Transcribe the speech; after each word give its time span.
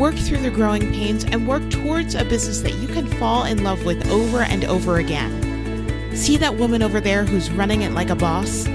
work 0.00 0.14
through 0.14 0.38
the 0.38 0.50
growing 0.50 0.90
pains, 0.94 1.24
and 1.24 1.46
work 1.46 1.68
towards 1.68 2.14
a 2.14 2.24
business 2.24 2.62
that 2.62 2.74
you 2.76 2.88
can 2.88 3.06
fall 3.06 3.44
in 3.44 3.62
love 3.62 3.84
with 3.84 4.08
over 4.08 4.40
and 4.40 4.64
over 4.64 4.96
again. 4.96 6.16
See 6.16 6.38
that 6.38 6.56
woman 6.56 6.82
over 6.82 7.02
there 7.02 7.26
who's 7.26 7.50
running 7.50 7.82
it 7.82 7.92
like 7.92 8.08
a 8.08 8.16
boss? 8.16 8.66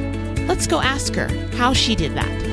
Let's 0.47 0.67
go 0.67 0.81
ask 0.81 1.15
her 1.15 1.27
how 1.57 1.73
she 1.73 1.95
did 1.95 2.13
that. 2.13 2.44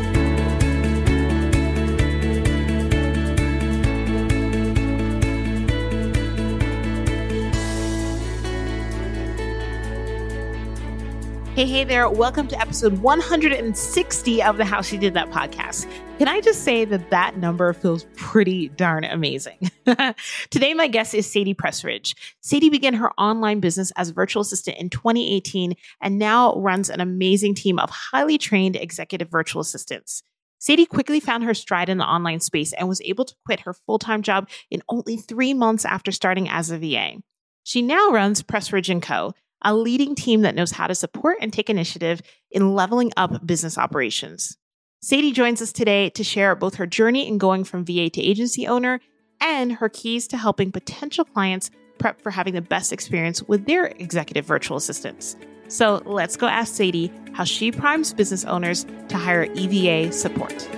Hey, 11.54 11.66
hey 11.66 11.84
there. 11.84 12.08
Welcome 12.08 12.48
to 12.48 12.58
episode 12.58 13.00
160 13.00 14.42
of 14.42 14.56
the 14.56 14.64
How 14.64 14.80
She 14.80 14.96
Did 14.96 15.12
That 15.12 15.30
podcast. 15.30 15.86
Can 16.16 16.26
I 16.26 16.40
just 16.40 16.64
say 16.64 16.86
that 16.86 17.10
that 17.10 17.36
number 17.36 17.74
feels 17.74 18.06
pretty 18.16 18.70
darn 18.70 19.04
amazing? 19.04 19.70
Today, 20.50 20.72
my 20.72 20.88
guest 20.88 21.12
is 21.12 21.30
Sadie 21.30 21.52
Prestridge. 21.52 22.14
Sadie 22.40 22.70
began 22.70 22.94
her 22.94 23.12
online 23.20 23.60
business 23.60 23.92
as 23.96 24.08
a 24.08 24.14
virtual 24.14 24.40
assistant 24.40 24.78
in 24.78 24.88
2018 24.88 25.74
and 26.00 26.18
now 26.18 26.54
runs 26.54 26.88
an 26.88 27.02
amazing 27.02 27.54
team 27.54 27.78
of 27.78 27.90
highly 27.90 28.38
trained 28.38 28.76
executive 28.76 29.28
virtual 29.28 29.60
assistants. 29.60 30.22
Sadie 30.58 30.86
quickly 30.86 31.20
found 31.20 31.44
her 31.44 31.52
stride 31.52 31.90
in 31.90 31.98
the 31.98 32.06
online 32.06 32.40
space 32.40 32.72
and 32.72 32.88
was 32.88 33.02
able 33.02 33.26
to 33.26 33.34
quit 33.44 33.60
her 33.60 33.74
full 33.74 33.98
time 33.98 34.22
job 34.22 34.48
in 34.70 34.82
only 34.88 35.18
three 35.18 35.52
months 35.52 35.84
after 35.84 36.12
starting 36.12 36.48
as 36.48 36.70
a 36.70 36.78
VA. 36.78 37.16
She 37.62 37.82
now 37.82 38.08
runs 38.08 38.42
Prestridge 38.42 39.02
& 39.02 39.02
Co., 39.02 39.34
a 39.62 39.74
leading 39.74 40.14
team 40.14 40.42
that 40.42 40.54
knows 40.54 40.72
how 40.72 40.86
to 40.86 40.94
support 40.94 41.38
and 41.40 41.52
take 41.52 41.70
initiative 41.70 42.22
in 42.50 42.74
leveling 42.74 43.12
up 43.16 43.46
business 43.46 43.78
operations. 43.78 44.56
Sadie 45.00 45.32
joins 45.32 45.60
us 45.60 45.72
today 45.72 46.10
to 46.10 46.22
share 46.22 46.54
both 46.54 46.76
her 46.76 46.86
journey 46.86 47.26
in 47.26 47.38
going 47.38 47.64
from 47.64 47.84
VA 47.84 48.08
to 48.10 48.22
agency 48.22 48.66
owner 48.66 49.00
and 49.40 49.72
her 49.72 49.88
keys 49.88 50.28
to 50.28 50.36
helping 50.36 50.70
potential 50.70 51.24
clients 51.24 51.70
prep 51.98 52.20
for 52.20 52.30
having 52.30 52.54
the 52.54 52.60
best 52.60 52.92
experience 52.92 53.42
with 53.42 53.66
their 53.66 53.86
executive 53.86 54.44
virtual 54.44 54.76
assistants. 54.76 55.36
So 55.68 56.02
let's 56.04 56.36
go 56.36 56.46
ask 56.46 56.74
Sadie 56.74 57.10
how 57.32 57.44
she 57.44 57.72
primes 57.72 58.12
business 58.12 58.44
owners 58.44 58.86
to 59.08 59.16
hire 59.16 59.44
EVA 59.54 60.12
support. 60.12 60.68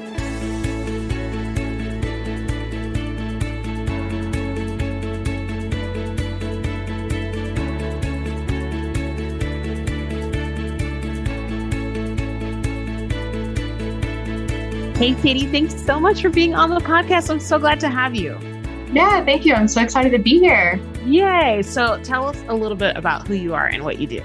Hey, 15.05 15.13
Sadie, 15.17 15.45
thanks 15.49 15.85
so 15.85 16.01
much 16.01 16.23
for 16.23 16.31
being 16.31 16.55
on 16.55 16.71
the 16.71 16.81
podcast. 16.81 17.29
I'm 17.29 17.39
so 17.39 17.59
glad 17.59 17.79
to 17.81 17.91
have 17.91 18.15
you. 18.15 18.39
Yeah, 18.91 19.23
thank 19.23 19.45
you. 19.45 19.53
I'm 19.53 19.69
so 19.69 19.83
excited 19.83 20.13
to 20.13 20.19
be 20.19 20.39
here. 20.39 20.81
Yay. 21.05 21.61
So 21.61 22.03
tell 22.03 22.27
us 22.27 22.43
a 22.49 22.55
little 22.55 22.75
bit 22.75 22.97
about 22.97 23.29
who 23.29 23.35
you 23.35 23.53
are 23.53 23.67
and 23.67 23.85
what 23.85 23.99
you 23.99 24.07
do. 24.07 24.23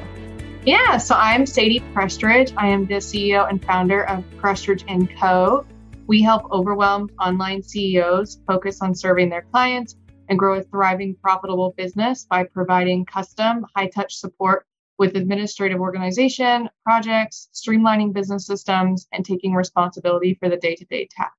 Yeah, 0.64 0.96
so 0.96 1.16
I'm 1.16 1.46
Sadie 1.46 1.82
Prestridge. 1.94 2.54
I 2.56 2.68
am 2.68 2.86
the 2.86 2.94
CEO 2.94 3.50
and 3.50 3.62
founder 3.62 4.06
of 4.06 4.24
Prestridge 4.38 4.86
& 5.18 5.20
Co. 5.20 5.66
We 6.08 6.22
help 6.22 6.50
overwhelmed 6.50 7.12
online 7.20 7.62
CEOs 7.62 8.40
focus 8.48 8.82
on 8.82 8.96
serving 8.96 9.30
their 9.30 9.46
clients 9.52 9.98
and 10.30 10.40
grow 10.40 10.60
a 10.60 10.64
thriving, 10.64 11.14
profitable 11.22 11.74
business 11.76 12.26
by 12.30 12.46
providing 12.46 13.04
custom, 13.04 13.66
high 13.76 13.88
touch 13.88 14.16
support 14.16 14.66
with 15.00 15.16
administrative 15.16 15.80
organization, 15.80 16.70
projects, 16.84 17.50
streamlining 17.56 18.14
business 18.14 18.46
systems, 18.46 19.08
and 19.12 19.26
taking 19.26 19.54
responsibility 19.54 20.36
for 20.40 20.50
the 20.50 20.58
day 20.58 20.76
to 20.76 20.86
day 20.86 21.08
tasks. 21.10 21.36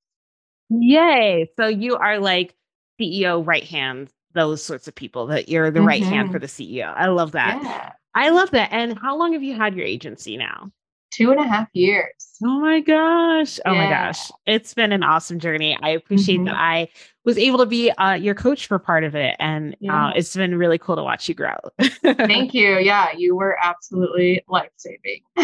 Yay. 0.70 1.50
So 1.56 1.68
you 1.68 1.96
are 1.96 2.18
like 2.18 2.56
CEO 2.98 3.46
right 3.46 3.64
hand, 3.64 4.10
those 4.32 4.62
sorts 4.62 4.88
of 4.88 4.94
people 4.94 5.26
that 5.26 5.48
you're 5.48 5.70
the 5.70 5.80
mm-hmm. 5.80 5.88
right 5.88 6.02
hand 6.02 6.28
mm-hmm. 6.28 6.32
for 6.32 6.38
the 6.38 6.46
CEO. 6.46 6.92
I 6.96 7.06
love 7.06 7.32
that. 7.32 7.60
Yeah. 7.62 7.92
I 8.14 8.30
love 8.30 8.50
that. 8.50 8.72
And 8.72 8.98
how 8.98 9.16
long 9.16 9.34
have 9.34 9.42
you 9.42 9.54
had 9.54 9.76
your 9.76 9.86
agency 9.86 10.36
now? 10.36 10.72
Two 11.10 11.30
and 11.30 11.40
a 11.40 11.46
half 11.46 11.68
years. 11.72 12.36
Oh 12.42 12.60
my 12.60 12.80
gosh. 12.80 13.58
Oh 13.66 13.72
yeah. 13.72 13.84
my 13.84 13.90
gosh. 13.90 14.30
It's 14.46 14.74
been 14.74 14.92
an 14.92 15.02
awesome 15.02 15.38
journey. 15.38 15.76
I 15.82 15.90
appreciate 15.90 16.36
mm-hmm. 16.36 16.46
that 16.46 16.56
I 16.56 16.88
was 17.24 17.36
able 17.36 17.58
to 17.58 17.66
be 17.66 17.90
uh, 17.92 18.14
your 18.14 18.34
coach 18.34 18.66
for 18.66 18.78
part 18.78 19.04
of 19.04 19.14
it. 19.14 19.36
And 19.38 19.74
uh, 19.74 19.76
yeah. 19.80 20.06
uh, 20.06 20.12
it's 20.16 20.34
been 20.34 20.56
really 20.56 20.78
cool 20.78 20.96
to 20.96 21.02
watch 21.02 21.28
you 21.28 21.34
grow. 21.34 21.56
Thank 22.02 22.54
you. 22.54 22.78
Yeah, 22.78 23.08
you 23.16 23.36
were 23.36 23.56
absolutely 23.62 24.42
life 24.48 24.70
saving. 24.76 25.20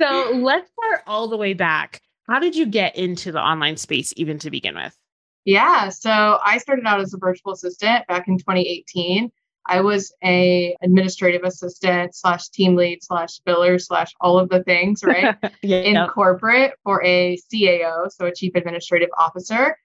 so 0.00 0.30
let's 0.34 0.70
start 0.70 1.02
all 1.06 1.28
the 1.28 1.36
way 1.36 1.54
back. 1.54 2.00
How 2.28 2.38
did 2.38 2.54
you 2.54 2.66
get 2.66 2.94
into 2.94 3.32
the 3.32 3.42
online 3.42 3.76
space 3.76 4.12
even 4.16 4.38
to 4.40 4.50
begin 4.50 4.76
with? 4.76 4.96
Yeah, 5.44 5.88
so 5.88 6.38
I 6.44 6.58
started 6.58 6.86
out 6.86 7.00
as 7.00 7.14
a 7.14 7.18
virtual 7.18 7.52
assistant 7.52 8.06
back 8.06 8.28
in 8.28 8.38
2018. 8.38 9.32
I 9.70 9.82
was 9.82 10.12
a 10.24 10.76
administrative 10.82 11.44
assistant 11.44 12.16
slash 12.16 12.48
team 12.48 12.74
lead 12.74 13.04
slash 13.04 13.40
biller 13.46 13.80
slash 13.80 14.12
all 14.20 14.36
of 14.36 14.48
the 14.48 14.64
things, 14.64 15.04
right? 15.04 15.36
yeah, 15.62 15.78
in 15.78 16.08
corporate 16.08 16.72
for 16.82 17.02
a 17.04 17.38
CAO, 17.52 18.10
so 18.10 18.26
a 18.26 18.34
chief 18.34 18.56
administrative 18.56 19.10
officer. 19.16 19.76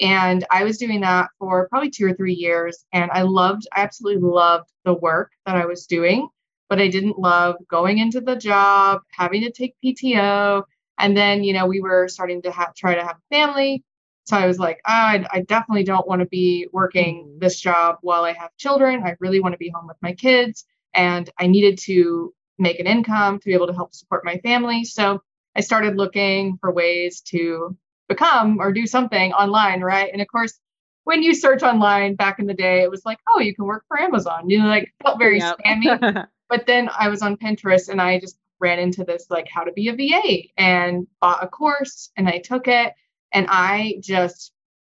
And 0.00 0.46
I 0.50 0.64
was 0.64 0.78
doing 0.78 1.02
that 1.02 1.28
for 1.38 1.68
probably 1.68 1.90
two 1.90 2.06
or 2.06 2.14
three 2.14 2.32
years. 2.32 2.86
And 2.92 3.10
I 3.12 3.22
loved, 3.22 3.68
I 3.76 3.82
absolutely 3.82 4.22
loved 4.22 4.70
the 4.86 4.94
work 4.94 5.30
that 5.44 5.56
I 5.56 5.66
was 5.66 5.86
doing, 5.86 6.26
but 6.70 6.80
I 6.80 6.88
didn't 6.88 7.18
love 7.18 7.56
going 7.68 7.98
into 7.98 8.22
the 8.22 8.36
job, 8.36 9.02
having 9.10 9.42
to 9.42 9.52
take 9.52 9.74
PTO. 9.84 10.64
And 10.98 11.14
then, 11.14 11.44
you 11.44 11.52
know, 11.52 11.66
we 11.66 11.80
were 11.80 12.08
starting 12.08 12.40
to 12.42 12.50
have, 12.50 12.74
try 12.74 12.94
to 12.94 13.04
have 13.04 13.16
family. 13.30 13.84
So 14.24 14.36
I 14.36 14.46
was 14.46 14.58
like, 14.58 14.80
oh, 14.86 14.92
I, 14.92 15.26
I 15.30 15.40
definitely 15.42 15.84
don't 15.84 16.06
want 16.06 16.20
to 16.20 16.26
be 16.26 16.66
working 16.72 17.24
mm-hmm. 17.24 17.38
this 17.38 17.60
job 17.60 17.98
while 18.00 18.24
I 18.24 18.32
have 18.32 18.56
children. 18.56 19.02
I 19.04 19.16
really 19.20 19.40
want 19.40 19.52
to 19.52 19.58
be 19.58 19.70
home 19.70 19.86
with 19.86 19.98
my 20.02 20.14
kids. 20.14 20.64
And 20.94 21.28
I 21.38 21.46
needed 21.46 21.78
to 21.84 22.32
make 22.58 22.80
an 22.80 22.86
income 22.86 23.38
to 23.38 23.44
be 23.44 23.54
able 23.54 23.66
to 23.66 23.74
help 23.74 23.94
support 23.94 24.24
my 24.24 24.38
family. 24.38 24.84
So 24.84 25.22
I 25.56 25.60
started 25.60 25.96
looking 25.96 26.58
for 26.60 26.72
ways 26.72 27.20
to 27.22 27.76
become 28.08 28.58
or 28.60 28.72
do 28.72 28.86
something 28.86 29.32
online, 29.32 29.80
right? 29.80 30.10
And 30.12 30.22
of 30.22 30.28
course, 30.28 30.58
when 31.04 31.22
you 31.22 31.34
search 31.34 31.62
online 31.62 32.14
back 32.14 32.38
in 32.38 32.46
the 32.46 32.54
day, 32.54 32.82
it 32.82 32.90
was 32.90 33.04
like, 33.04 33.18
oh, 33.28 33.40
you 33.40 33.54
can 33.54 33.66
work 33.66 33.84
for 33.88 34.00
Amazon. 34.00 34.48
You 34.48 34.60
know, 34.60 34.68
like 34.68 34.94
felt 35.02 35.18
very 35.18 35.38
yep. 35.38 35.58
spammy. 35.58 36.26
but 36.48 36.66
then 36.66 36.88
I 36.96 37.08
was 37.08 37.22
on 37.22 37.36
Pinterest 37.36 37.88
and 37.88 38.00
I 38.00 38.20
just 38.20 38.38
ran 38.60 38.78
into 38.78 39.04
this 39.04 39.26
like 39.30 39.48
how 39.52 39.64
to 39.64 39.72
be 39.72 39.88
a 39.88 39.94
VA 39.94 40.48
and 40.56 41.06
bought 41.20 41.44
a 41.44 41.48
course 41.48 42.10
and 42.16 42.28
I 42.28 42.38
took 42.38 42.68
it 42.68 42.94
and 43.34 43.46
I 43.50 43.96
just 44.00 44.52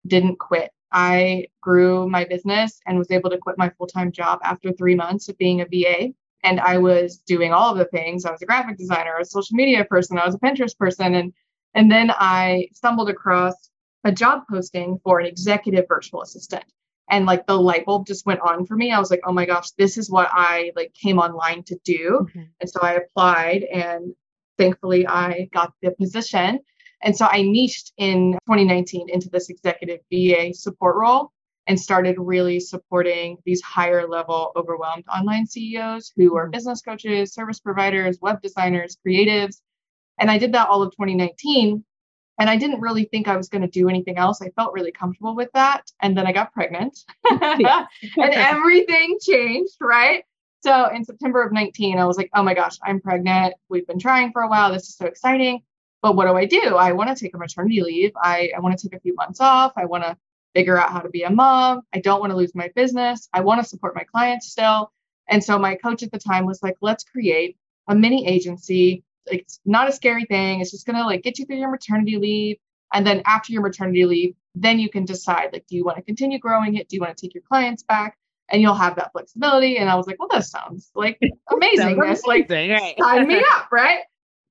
didn't 0.08 0.40
quit. 0.40 0.72
I 0.92 1.48
grew 1.62 2.10
my 2.10 2.26
business 2.26 2.80
and 2.88 2.98
was 2.98 3.12
able 3.12 3.30
to 3.30 3.38
quit 3.38 3.58
my 3.58 3.70
full 3.70 3.86
time 3.86 4.12
job 4.12 4.40
after 4.44 4.72
three 4.72 4.96
months 4.96 5.30
of 5.30 5.38
being 5.38 5.62
a 5.62 5.66
VA. 5.66 6.14
And 6.44 6.60
I 6.60 6.78
was 6.78 7.18
doing 7.18 7.52
all 7.52 7.72
of 7.72 7.78
the 7.78 7.86
things. 7.86 8.26
I 8.26 8.32
was 8.32 8.42
a 8.42 8.46
graphic 8.46 8.78
designer, 8.78 9.18
a 9.20 9.26
social 9.26 9.56
media 9.56 9.84
person, 9.86 10.18
I 10.18 10.26
was 10.26 10.36
a 10.36 10.40
Pinterest 10.40 10.78
person. 10.78 11.14
And, 11.14 11.34
and 11.76 11.92
then 11.92 12.12
I 12.12 12.70
stumbled 12.74 13.10
across 13.10 13.54
a 14.06 14.12
job 14.12 14.44
posting 14.50 15.00
for 15.04 15.20
an 15.20 15.26
executive 15.26 15.86
virtual 15.88 16.22
assistant. 16.22 16.64
And 17.12 17.26
like 17.26 17.46
the 17.46 17.60
light 17.60 17.86
bulb 17.86 18.08
just 18.08 18.26
went 18.26 18.40
on 18.40 18.66
for 18.66 18.76
me. 18.76 18.92
I 18.92 19.00
was 19.00 19.12
like, 19.12 19.22
oh 19.26 19.34
my 19.34 19.46
gosh, 19.46 19.72
this 19.72 19.98
is 19.98 20.10
what 20.10 20.30
I 20.32 20.72
like 20.76 20.94
came 20.94 21.20
online 21.20 21.64
to 21.64 21.78
do. 21.84 22.28
Mm-hmm. 22.30 22.42
And 22.62 22.70
so 22.70 22.80
I 22.82 22.94
applied 22.94 23.64
and 23.64 24.14
thankfully 24.58 25.06
I 25.06 25.50
got 25.52 25.74
the 25.82 25.92
position 25.92 26.60
and 27.02 27.16
so 27.16 27.28
I 27.30 27.42
niched 27.42 27.94
in 27.98 28.34
2019 28.46 29.10
into 29.10 29.30
this 29.30 29.50
executive 29.50 30.00
VA 30.12 30.54
support 30.54 30.96
role 30.98 31.32
and 31.68 31.80
started 31.80 32.16
really 32.18 32.60
supporting 32.60 33.38
these 33.46 33.62
higher 33.62 34.08
level 34.08 34.52
overwhelmed 34.56 35.06
online 35.08 35.46
CEOs 35.46 36.12
who 36.16 36.36
are 36.36 36.46
mm-hmm. 36.46 36.52
business 36.52 36.82
coaches, 36.82 37.34
service 37.34 37.60
providers, 37.60 38.18
web 38.22 38.42
designers, 38.42 38.98
creatives. 39.06 39.62
And 40.18 40.30
I 40.30 40.38
did 40.38 40.54
that 40.54 40.68
all 40.68 40.82
of 40.82 40.92
2019. 40.92 41.84
And 42.40 42.50
I 42.50 42.56
didn't 42.56 42.80
really 42.80 43.04
think 43.04 43.28
I 43.28 43.38
was 43.38 43.50
going 43.50 43.62
to 43.62 43.68
do 43.68 43.90
anything 43.90 44.18
else. 44.18 44.42
I 44.42 44.50
felt 44.52 44.74
really 44.74 44.94
comfortable 44.94 45.36
with 45.36 45.50
that. 45.54 45.92
And 46.02 46.18
then 46.18 46.26
I 46.26 46.32
got 46.32 46.54
pregnant 46.54 46.98
and 47.30 47.68
everything 48.18 49.18
changed, 49.22 49.76
right? 49.82 50.24
So 50.62 50.90
in 50.90 51.04
September 51.06 51.44
of 51.44 51.52
19, 51.52 52.00
I 52.00 52.06
was 52.06 52.18
like, 52.18 52.30
oh 52.34 52.44
my 52.44 52.54
gosh, 52.54 52.78
I'm 52.84 53.00
pregnant. 53.00 53.54
We've 53.70 53.86
been 53.86 54.00
trying 54.00 54.32
for 54.32 54.42
a 54.42 54.50
while. 54.50 54.74
This 54.74 54.90
is 54.90 54.96
so 54.96 55.06
exciting. 55.06 55.62
But 56.02 56.16
what 56.16 56.26
do 56.26 56.34
I 56.36 56.46
do? 56.46 56.76
I 56.76 56.94
want 56.94 57.16
to 57.16 57.22
take 57.22 57.36
a 57.36 57.38
maternity 57.38 57.82
leave. 57.82 58.12
I, 58.16 58.52
I 58.56 58.60
want 58.60 58.78
to 58.78 58.88
take 58.88 58.98
a 58.98 59.02
few 59.02 59.16
months 59.16 59.40
off. 59.42 59.74
I 59.76 59.86
want 59.86 60.04
to 60.04 60.18
figure 60.56 60.78
out 60.78 60.92
how 60.92 61.00
to 61.00 61.10
be 61.10 61.24
a 61.24 61.30
mom. 61.30 61.82
I 61.94 62.00
don't 62.00 62.20
want 62.20 62.32
to 62.32 62.38
lose 62.38 62.56
my 62.56 62.70
business. 62.76 63.28
I 63.34 63.42
want 63.42 63.62
to 63.62 63.68
support 63.68 63.96
my 63.96 64.04
clients 64.04 64.48
still. 64.48 64.92
And 65.28 65.44
so 65.44 65.60
my 65.60 65.76
coach 65.76 66.04
at 66.04 66.12
the 66.12 66.20
time 66.20 66.46
was 66.46 66.64
like, 66.64 66.78
let's 66.82 67.04
create 67.04 67.58
a 67.88 67.96
mini 67.96 68.28
agency. 68.28 69.04
It's 69.28 69.60
not 69.66 69.90
a 69.90 69.92
scary 69.92 70.26
thing. 70.26 70.62
It's 70.62 70.72
just 70.72 70.86
going 70.86 70.98
to 70.98 71.06
like 71.06 71.22
get 71.22 71.38
you 71.38 71.46
through 71.46 71.58
your 71.58 71.72
maternity 71.72 72.18
leave. 72.18 72.58
And 72.94 73.06
then 73.06 73.22
after 73.26 73.54
your 73.54 73.62
maternity 73.62 74.06
leave, 74.06 74.36
then 74.56 74.80
you 74.80 74.90
can 74.90 75.06
decide 75.06 75.50
like, 75.54 75.68
do 75.68 75.76
you 75.76 75.86
want 75.86 75.98
to 75.98 76.04
continue 76.04 76.40
growing 76.40 76.76
it? 76.76 76.90
Do 76.90 76.96
you 76.96 77.02
want 77.02 77.16
to 77.16 77.22
take 77.26 77.36
your 77.36 77.44
clients 77.48 77.84
back? 77.84 78.18
And 78.52 78.64
you'll 78.64 78.74
have 78.74 78.96
that 78.96 79.12
flexibility. 79.12 79.78
And 79.78 79.90
I 79.90 79.96
was 79.96 80.08
like, 80.08 80.18
well, 80.18 80.30
that 80.32 80.46
sounds 80.46 80.90
like 80.96 81.20
amazing. 81.52 82.00
That's 82.00 82.26
like, 82.26 82.50
right. 82.50 82.96
sign 83.00 83.28
me 83.28 83.44
up, 83.52 83.72
right? 83.72 84.00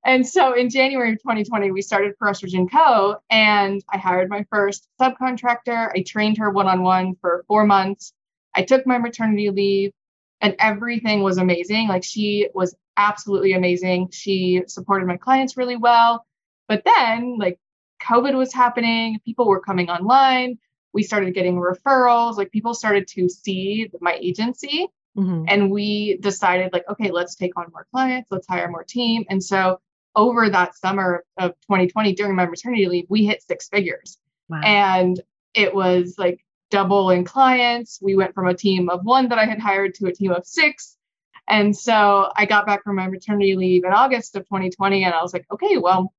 And 0.08 0.26
so 0.26 0.54
in 0.54 0.70
January 0.70 1.12
of 1.12 1.18
2020, 1.18 1.70
we 1.70 1.82
started 1.82 2.14
Prestridge 2.18 2.70
& 2.70 2.72
Co. 2.72 3.16
And 3.28 3.84
I 3.92 3.98
hired 3.98 4.30
my 4.30 4.46
first 4.50 4.88
subcontractor. 4.98 5.90
I 5.94 6.02
trained 6.02 6.38
her 6.38 6.48
one 6.48 6.66
on 6.66 6.82
one 6.82 7.14
for 7.20 7.44
four 7.46 7.66
months. 7.66 8.14
I 8.54 8.62
took 8.62 8.86
my 8.86 8.96
maternity 8.96 9.50
leave 9.50 9.92
and 10.40 10.56
everything 10.58 11.22
was 11.22 11.36
amazing. 11.36 11.88
Like 11.88 12.04
she 12.04 12.48
was 12.54 12.74
absolutely 12.96 13.52
amazing. 13.52 14.08
She 14.10 14.62
supported 14.66 15.06
my 15.06 15.18
clients 15.18 15.58
really 15.58 15.76
well. 15.76 16.24
But 16.68 16.84
then, 16.86 17.36
like, 17.38 17.58
COVID 18.02 18.34
was 18.34 18.54
happening, 18.54 19.20
people 19.26 19.46
were 19.46 19.60
coming 19.60 19.90
online. 19.90 20.58
We 20.94 21.02
started 21.02 21.34
getting 21.34 21.56
referrals. 21.56 22.38
Like, 22.38 22.50
people 22.50 22.72
started 22.72 23.08
to 23.08 23.28
see 23.28 23.90
my 24.00 24.14
agency. 24.14 24.86
Mm-hmm. 25.18 25.44
And 25.48 25.70
we 25.70 26.16
decided, 26.16 26.72
like, 26.72 26.84
okay, 26.88 27.10
let's 27.10 27.34
take 27.34 27.58
on 27.58 27.66
more 27.72 27.86
clients, 27.90 28.30
let's 28.30 28.46
hire 28.46 28.70
more 28.70 28.84
team. 28.84 29.26
And 29.28 29.44
so, 29.44 29.80
over 30.18 30.50
that 30.50 30.74
summer 30.74 31.24
of 31.38 31.52
2020, 31.62 32.12
during 32.14 32.34
my 32.34 32.44
maternity 32.44 32.86
leave, 32.86 33.06
we 33.08 33.24
hit 33.24 33.40
six 33.40 33.68
figures. 33.68 34.18
Wow. 34.48 34.60
And 34.64 35.20
it 35.54 35.72
was 35.72 36.16
like 36.18 36.44
double 36.70 37.10
in 37.10 37.24
clients. 37.24 38.00
We 38.02 38.16
went 38.16 38.34
from 38.34 38.48
a 38.48 38.54
team 38.54 38.90
of 38.90 39.04
one 39.04 39.28
that 39.28 39.38
I 39.38 39.44
had 39.44 39.60
hired 39.60 39.94
to 39.94 40.06
a 40.06 40.12
team 40.12 40.32
of 40.32 40.44
six. 40.44 40.96
And 41.48 41.74
so 41.74 42.30
I 42.36 42.46
got 42.46 42.66
back 42.66 42.82
from 42.82 42.96
my 42.96 43.06
maternity 43.06 43.54
leave 43.54 43.84
in 43.84 43.92
August 43.92 44.34
of 44.34 44.42
2020, 44.42 45.04
and 45.04 45.14
I 45.14 45.22
was 45.22 45.32
like, 45.32 45.46
okay, 45.52 45.78
well, 45.78 46.12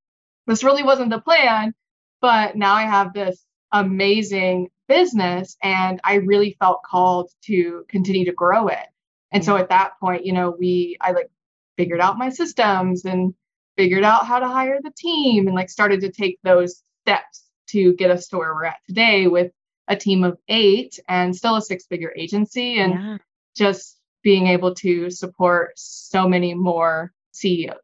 this 0.46 0.64
really 0.64 0.82
wasn't 0.82 1.10
the 1.10 1.20
plan, 1.20 1.74
but 2.20 2.56
now 2.56 2.74
I 2.74 2.82
have 2.82 3.12
this 3.12 3.44
amazing 3.70 4.70
business, 4.88 5.56
and 5.62 6.00
I 6.02 6.14
really 6.14 6.56
felt 6.58 6.82
called 6.82 7.30
to 7.44 7.84
continue 7.88 8.24
to 8.24 8.32
grow 8.32 8.66
it. 8.68 8.86
And 9.30 9.44
so 9.44 9.56
at 9.56 9.68
that 9.68 9.92
point, 10.00 10.26
you 10.26 10.32
know, 10.32 10.56
we, 10.58 10.96
I 11.00 11.12
like 11.12 11.30
figured 11.76 12.00
out 12.00 12.18
my 12.18 12.30
systems 12.30 13.04
and 13.04 13.34
figured 13.80 14.04
out 14.04 14.26
how 14.26 14.38
to 14.38 14.46
hire 14.46 14.78
the 14.82 14.92
team 14.94 15.46
and 15.46 15.56
like 15.56 15.70
started 15.70 16.02
to 16.02 16.12
take 16.12 16.38
those 16.42 16.82
steps 17.02 17.44
to 17.66 17.94
get 17.94 18.10
us 18.10 18.28
to 18.28 18.36
where 18.36 18.54
we're 18.54 18.66
at 18.66 18.76
today 18.86 19.26
with 19.26 19.50
a 19.88 19.96
team 19.96 20.22
of 20.22 20.36
eight 20.48 21.00
and 21.08 21.34
still 21.34 21.56
a 21.56 21.62
six 21.62 21.86
figure 21.86 22.12
agency 22.14 22.78
and 22.78 22.92
yeah. 22.92 23.16
just 23.56 23.96
being 24.22 24.48
able 24.48 24.74
to 24.74 25.08
support 25.08 25.72
so 25.76 26.28
many 26.28 26.52
more 26.52 27.10
CEOs. 27.32 27.78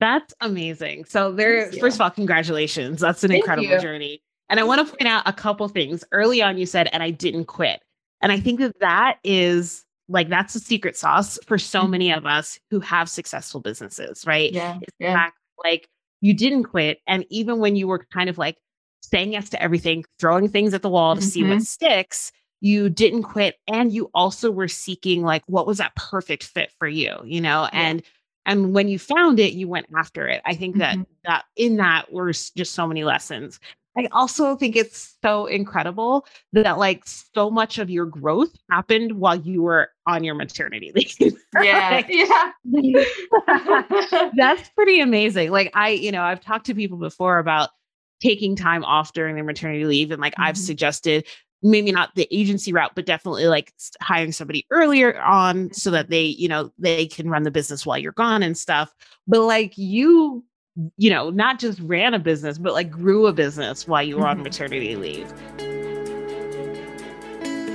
That's 0.00 0.34
amazing. 0.40 1.04
So 1.04 1.30
there 1.30 1.70
first 1.70 1.94
of 1.94 2.00
all 2.00 2.10
congratulations. 2.10 3.00
That's 3.00 3.22
an 3.22 3.28
Thank 3.28 3.44
incredible 3.44 3.70
you. 3.70 3.80
journey. 3.80 4.22
And 4.48 4.58
I 4.58 4.64
want 4.64 4.84
to 4.84 4.96
point 4.96 5.06
out 5.06 5.22
a 5.26 5.32
couple 5.32 5.68
things. 5.68 6.02
Early 6.10 6.42
on 6.42 6.58
you 6.58 6.66
said 6.66 6.88
and 6.92 7.04
I 7.04 7.10
didn't 7.10 7.44
quit. 7.44 7.80
And 8.20 8.32
I 8.32 8.40
think 8.40 8.58
that 8.58 8.80
that 8.80 9.18
is 9.22 9.84
like 10.10 10.28
that's 10.28 10.54
the 10.54 10.60
secret 10.60 10.96
sauce 10.96 11.38
for 11.46 11.56
so 11.56 11.82
mm-hmm. 11.82 11.90
many 11.92 12.12
of 12.12 12.26
us 12.26 12.58
who 12.70 12.80
have 12.80 13.08
successful 13.08 13.60
businesses, 13.60 14.26
right? 14.26 14.52
Yeah. 14.52 14.78
yeah. 14.98 15.14
Fact, 15.14 15.36
like 15.64 15.88
you 16.20 16.34
didn't 16.34 16.64
quit 16.64 16.98
and 17.06 17.24
even 17.30 17.58
when 17.58 17.76
you 17.76 17.86
were 17.86 18.04
kind 18.12 18.28
of 18.28 18.36
like 18.36 18.58
saying 19.02 19.32
yes 19.32 19.48
to 19.50 19.62
everything, 19.62 20.04
throwing 20.18 20.48
things 20.48 20.74
at 20.74 20.82
the 20.82 20.90
wall 20.90 21.14
to 21.14 21.20
mm-hmm. 21.20 21.28
see 21.28 21.42
what 21.42 21.52
mm-hmm. 21.52 21.60
sticks. 21.60 22.32
You 22.60 22.90
didn't 22.90 23.22
quit 23.22 23.56
and 23.68 23.92
you 23.92 24.10
also 24.12 24.50
were 24.50 24.68
seeking 24.68 25.22
like 25.22 25.42
what 25.46 25.66
was 25.66 25.78
that 25.78 25.94
perfect 25.94 26.44
fit 26.44 26.72
for 26.78 26.88
you, 26.88 27.16
you 27.24 27.40
know? 27.40 27.68
Yeah. 27.72 27.80
And 27.80 28.02
and 28.46 28.74
when 28.74 28.88
you 28.88 28.98
found 28.98 29.38
it, 29.38 29.52
you 29.52 29.68
went 29.68 29.86
after 29.96 30.26
it. 30.26 30.42
I 30.44 30.54
think 30.54 30.78
that 30.78 30.94
mm-hmm. 30.94 31.02
that 31.24 31.44
in 31.56 31.76
that 31.76 32.12
were 32.12 32.32
just 32.32 32.72
so 32.72 32.86
many 32.86 33.04
lessons. 33.04 33.60
I 33.98 34.08
also 34.12 34.56
think 34.56 34.76
it's 34.76 35.16
so 35.22 35.46
incredible 35.46 36.26
that 36.52 36.78
like 36.78 37.02
so 37.06 37.50
much 37.50 37.78
of 37.78 37.90
your 37.90 38.06
growth 38.06 38.54
happened 38.70 39.12
while 39.12 39.36
you 39.36 39.62
were 39.62 39.90
on 40.06 40.22
your 40.22 40.34
maternity 40.34 40.92
leave. 41.20 41.36
Yeah. 41.60 42.06
yeah. 42.08 42.52
That's 44.36 44.68
pretty 44.70 45.00
amazing. 45.00 45.50
Like 45.50 45.72
I, 45.74 45.90
you 45.90 46.12
know, 46.12 46.22
I've 46.22 46.40
talked 46.40 46.66
to 46.66 46.74
people 46.74 46.98
before 46.98 47.38
about 47.38 47.70
taking 48.20 48.54
time 48.54 48.84
off 48.84 49.12
during 49.12 49.34
their 49.34 49.44
maternity 49.44 49.84
leave. 49.84 50.10
And 50.10 50.20
like 50.20 50.34
mm-hmm. 50.34 50.44
I've 50.44 50.58
suggested 50.58 51.26
maybe 51.62 51.92
not 51.92 52.14
the 52.14 52.28
agency 52.30 52.72
route, 52.72 52.92
but 52.94 53.06
definitely 53.06 53.46
like 53.46 53.72
hiring 54.00 54.32
somebody 54.32 54.66
earlier 54.70 55.20
on 55.20 55.72
so 55.72 55.90
that 55.90 56.08
they, 56.08 56.22
you 56.22 56.48
know, 56.48 56.72
they 56.78 57.06
can 57.06 57.28
run 57.28 57.42
the 57.42 57.50
business 57.50 57.84
while 57.84 57.98
you're 57.98 58.12
gone 58.12 58.42
and 58.42 58.56
stuff. 58.56 58.94
But 59.26 59.42
like 59.42 59.76
you, 59.76 60.44
you 60.96 61.10
know, 61.10 61.30
not 61.30 61.58
just 61.58 61.80
ran 61.80 62.14
a 62.14 62.18
business, 62.18 62.58
but 62.58 62.72
like 62.72 62.90
grew 62.90 63.26
a 63.26 63.32
business 63.32 63.86
while 63.86 64.02
you 64.02 64.16
were 64.16 64.26
on 64.26 64.36
mm-hmm. 64.36 64.44
maternity 64.44 64.96
leave. 64.96 65.30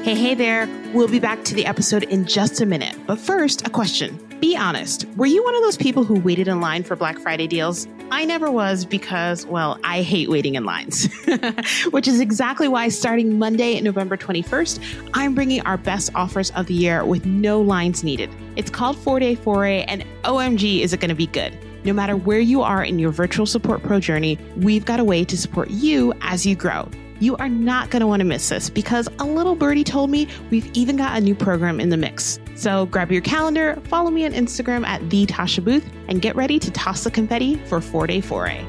Hey, 0.03 0.15
hey 0.15 0.35
there. 0.35 0.69
We'll 0.93 1.07
be 1.07 1.19
back 1.19 1.43
to 1.45 1.55
the 1.55 1.65
episode 1.65 2.03
in 2.03 2.25
just 2.25 2.61
a 2.61 2.65
minute. 2.65 2.95
But 3.07 3.19
first, 3.19 3.65
a 3.65 3.69
question. 3.69 4.19
Be 4.39 4.55
honest. 4.55 5.05
Were 5.15 5.25
you 5.25 5.43
one 5.43 5.55
of 5.55 5.61
those 5.61 5.77
people 5.77 6.03
who 6.03 6.19
waited 6.19 6.47
in 6.47 6.61
line 6.61 6.83
for 6.83 6.95
Black 6.95 7.17
Friday 7.17 7.47
deals? 7.47 7.87
I 8.11 8.23
never 8.23 8.51
was 8.51 8.85
because, 8.85 9.47
well, 9.47 9.79
I 9.83 10.03
hate 10.03 10.29
waiting 10.29 10.53
in 10.53 10.63
lines, 10.63 11.11
which 11.89 12.07
is 12.07 12.19
exactly 12.19 12.67
why 12.67 12.89
starting 12.89 13.39
Monday, 13.39 13.81
November 13.81 14.15
21st, 14.15 15.09
I'm 15.15 15.33
bringing 15.33 15.61
our 15.61 15.77
best 15.77 16.11
offers 16.13 16.51
of 16.51 16.67
the 16.67 16.75
year 16.75 17.03
with 17.03 17.25
no 17.25 17.59
lines 17.59 18.03
needed. 18.03 18.29
It's 18.55 18.69
called 18.69 18.97
4 18.97 19.19
Day 19.19 19.33
Foray, 19.33 19.85
and 19.87 20.05
OMG, 20.23 20.81
is 20.81 20.93
it 20.93 20.99
going 20.99 21.09
to 21.09 21.15
be 21.15 21.25
good? 21.25 21.57
No 21.85 21.93
matter 21.93 22.17
where 22.17 22.39
you 22.39 22.63
are 22.63 22.83
in 22.83 22.97
your 22.97 23.11
virtual 23.11 23.45
support 23.45 23.83
pro 23.83 23.99
journey, 23.99 24.39
we've 24.57 24.85
got 24.85 24.99
a 24.99 25.03
way 25.03 25.23
to 25.23 25.37
support 25.37 25.69
you 25.69 26.13
as 26.21 26.43
you 26.43 26.55
grow. 26.55 26.89
You 27.19 27.37
are 27.37 27.47
not 27.47 27.91
going 27.91 27.99
to 27.99 28.07
want 28.07 28.21
to 28.21 28.25
miss 28.25 28.49
this 28.49 28.71
because 28.71 29.07
a 29.19 29.23
little 29.23 29.53
birdie 29.53 29.83
told 29.83 30.09
me 30.09 30.27
we've 30.49 30.67
even 30.73 30.97
got 30.97 31.15
a 31.15 31.21
new 31.21 31.35
program 31.35 31.79
in 31.79 31.89
the 31.89 31.97
mix. 31.97 32.39
So 32.55 32.87
grab 32.87 33.11
your 33.11 33.21
calendar, 33.21 33.79
follow 33.83 34.09
me 34.09 34.25
on 34.25 34.31
Instagram 34.31 34.83
at 34.83 35.07
the 35.11 35.27
Tasha 35.27 35.63
Booth, 35.63 35.87
and 36.07 36.23
get 36.23 36.35
ready 36.35 36.57
to 36.57 36.71
toss 36.71 37.03
the 37.03 37.11
confetti 37.11 37.57
for 37.67 37.79
four 37.79 38.07
day 38.07 38.19
foray. 38.19 38.63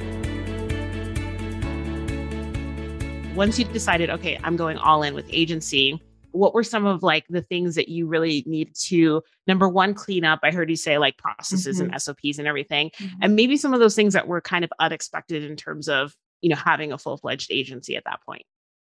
Once 3.34 3.58
you've 3.58 3.72
decided, 3.72 4.10
okay, 4.10 4.38
I'm 4.44 4.56
going 4.56 4.76
all 4.76 5.02
in 5.02 5.14
with 5.14 5.24
agency, 5.30 6.02
what 6.32 6.54
were 6.54 6.64
some 6.64 6.86
of 6.86 7.02
like 7.02 7.24
the 7.28 7.42
things 7.42 7.74
that 7.74 7.88
you 7.88 8.06
really 8.06 8.42
need 8.46 8.74
to 8.74 9.22
number 9.46 9.68
one 9.68 9.94
clean 9.94 10.24
up 10.24 10.40
i 10.42 10.50
heard 10.50 10.70
you 10.70 10.76
say 10.76 10.98
like 10.98 11.16
processes 11.16 11.80
mm-hmm. 11.80 11.92
and 11.92 12.02
sops 12.02 12.38
and 12.38 12.46
everything 12.46 12.90
mm-hmm. 12.98 13.16
and 13.22 13.36
maybe 13.36 13.56
some 13.56 13.74
of 13.74 13.80
those 13.80 13.94
things 13.94 14.14
that 14.14 14.28
were 14.28 14.40
kind 14.40 14.64
of 14.64 14.72
unexpected 14.78 15.44
in 15.44 15.56
terms 15.56 15.88
of 15.88 16.14
you 16.40 16.48
know 16.48 16.56
having 16.56 16.92
a 16.92 16.98
full-fledged 16.98 17.50
agency 17.50 17.96
at 17.96 18.04
that 18.04 18.20
point 18.24 18.44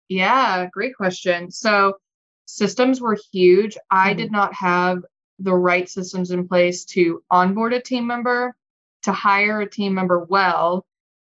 yeah 0.10 0.67
great 0.72 0.96
question 0.96 1.50
so 1.51 1.94
systems 2.46 3.01
were 3.01 3.17
huge 3.32 3.77
i 3.89 4.10
mm-hmm. 4.10 4.20
did 4.20 4.32
not 4.32 4.53
have 4.53 5.00
the 5.39 5.53
right 5.53 5.89
systems 5.89 6.32
in 6.32 6.48
place 6.48 6.86
to 6.86 7.24
onboard 7.32 7.74
a 7.74 7.82
team 7.82 8.06
member 8.06 8.56
to 9.03 9.12
hire 9.12 9.62
a 9.62 9.70
team 9.70 9.94
member 9.94 10.24
well 10.25 10.86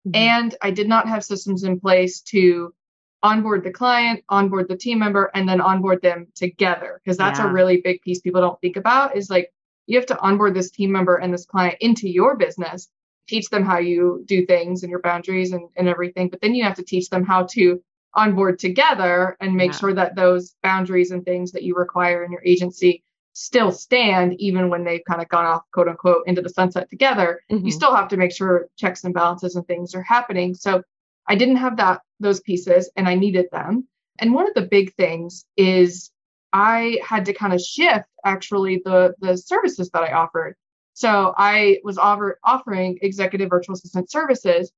mm-hmm. 0.06 0.14
and 0.14 0.54
i 0.62 0.70
did 0.70 0.88
not 0.88 1.08
have 1.08 1.24
systems 1.24 1.64
in 1.64 1.80
place 1.80 2.20
to 2.20 2.74
onboard 3.22 3.62
the 3.62 3.70
client 3.70 4.22
onboard 4.28 4.68
the 4.68 4.76
team 4.76 4.98
member 4.98 5.30
and 5.34 5.48
then 5.48 5.60
onboard 5.60 6.02
them 6.02 6.26
together 6.34 7.00
because 7.04 7.16
that's 7.16 7.38
yeah. 7.38 7.48
a 7.48 7.52
really 7.52 7.80
big 7.80 8.00
piece 8.02 8.20
people 8.20 8.40
don't 8.40 8.60
think 8.60 8.76
about 8.76 9.16
is 9.16 9.30
like 9.30 9.52
you 9.86 9.96
have 9.98 10.06
to 10.06 10.18
onboard 10.20 10.54
this 10.54 10.70
team 10.70 10.90
member 10.90 11.16
and 11.16 11.32
this 11.32 11.46
client 11.46 11.76
into 11.80 12.08
your 12.08 12.36
business 12.36 12.88
teach 13.28 13.48
them 13.48 13.64
how 13.64 13.78
you 13.78 14.22
do 14.26 14.44
things 14.46 14.82
and 14.82 14.90
your 14.90 15.00
boundaries 15.00 15.52
and, 15.52 15.68
and 15.76 15.88
everything. 15.88 16.28
But 16.28 16.40
then 16.40 16.54
you 16.54 16.64
have 16.64 16.76
to 16.76 16.84
teach 16.84 17.08
them 17.08 17.24
how 17.24 17.44
to 17.52 17.82
onboard 18.14 18.58
together 18.58 19.36
and 19.40 19.54
make 19.54 19.72
yeah. 19.72 19.78
sure 19.78 19.94
that 19.94 20.16
those 20.16 20.54
boundaries 20.62 21.12
and 21.12 21.24
things 21.24 21.52
that 21.52 21.62
you 21.62 21.74
require 21.74 22.24
in 22.24 22.32
your 22.32 22.42
agency 22.44 23.02
still 23.32 23.72
stand 23.72 24.38
even 24.38 24.68
when 24.68 24.84
they've 24.84 25.04
kind 25.08 25.22
of 25.22 25.28
gone 25.30 25.46
off 25.46 25.62
quote 25.72 25.88
unquote 25.88 26.22
into 26.26 26.42
the 26.42 26.50
sunset 26.50 26.90
together 26.90 27.40
mm-hmm. 27.50 27.64
you 27.64 27.72
still 27.72 27.96
have 27.96 28.06
to 28.06 28.18
make 28.18 28.30
sure 28.30 28.68
checks 28.76 29.04
and 29.04 29.14
balances 29.14 29.56
and 29.56 29.66
things 29.66 29.94
are 29.94 30.02
happening 30.02 30.54
so 30.54 30.82
i 31.26 31.34
didn't 31.34 31.56
have 31.56 31.78
that 31.78 32.02
those 32.22 32.40
pieces 32.40 32.90
and 32.96 33.08
i 33.08 33.14
needed 33.14 33.46
them 33.52 33.86
and 34.18 34.34
one 34.34 34.48
of 34.48 34.54
the 34.54 34.62
big 34.62 34.94
things 34.94 35.44
is 35.56 36.10
i 36.52 36.98
had 37.04 37.24
to 37.24 37.32
kind 37.32 37.52
of 37.52 37.60
shift 37.60 38.06
actually 38.24 38.80
the 38.84 39.14
the 39.20 39.36
services 39.36 39.90
that 39.90 40.02
i 40.02 40.12
offered 40.12 40.56
so 40.94 41.34
I 41.36 41.78
was 41.84 41.98
offer, 41.98 42.38
offering 42.44 42.98
executive 43.02 43.50
virtual 43.50 43.74
assistant 43.74 44.10
services 44.10 44.70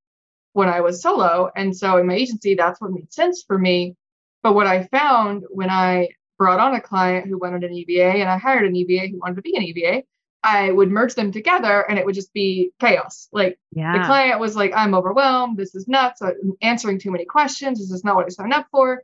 when 0.52 0.68
I 0.68 0.80
was 0.80 1.02
solo. 1.02 1.50
And 1.56 1.76
so 1.76 1.96
in 1.98 2.06
my 2.06 2.14
agency, 2.14 2.54
that's 2.54 2.80
what 2.80 2.92
made 2.92 3.12
sense 3.12 3.42
for 3.46 3.58
me. 3.58 3.96
But 4.42 4.54
what 4.54 4.66
I 4.66 4.84
found 4.84 5.44
when 5.50 5.70
I 5.70 6.08
brought 6.38 6.60
on 6.60 6.74
a 6.74 6.80
client 6.80 7.26
who 7.26 7.38
wanted 7.38 7.64
an 7.64 7.72
EVA 7.72 8.18
and 8.18 8.28
I 8.28 8.38
hired 8.38 8.66
an 8.66 8.76
EVA 8.76 9.08
who 9.08 9.18
wanted 9.18 9.36
to 9.36 9.42
be 9.42 9.56
an 9.56 9.62
EVA, 9.62 10.02
I 10.44 10.70
would 10.70 10.90
merge 10.90 11.14
them 11.14 11.32
together 11.32 11.80
and 11.88 11.98
it 11.98 12.04
would 12.04 12.14
just 12.14 12.32
be 12.34 12.70
chaos. 12.78 13.28
Like 13.32 13.58
yeah. 13.72 13.98
the 13.98 14.04
client 14.04 14.38
was 14.38 14.54
like, 14.54 14.72
I'm 14.76 14.94
overwhelmed. 14.94 15.56
This 15.56 15.74
is 15.74 15.88
nuts. 15.88 16.20
I'm 16.20 16.52
answering 16.60 16.98
too 16.98 17.10
many 17.10 17.24
questions. 17.24 17.78
This 17.78 17.90
is 17.90 18.04
not 18.04 18.14
what 18.14 18.26
I 18.26 18.28
signed 18.28 18.52
up 18.52 18.66
for. 18.70 19.02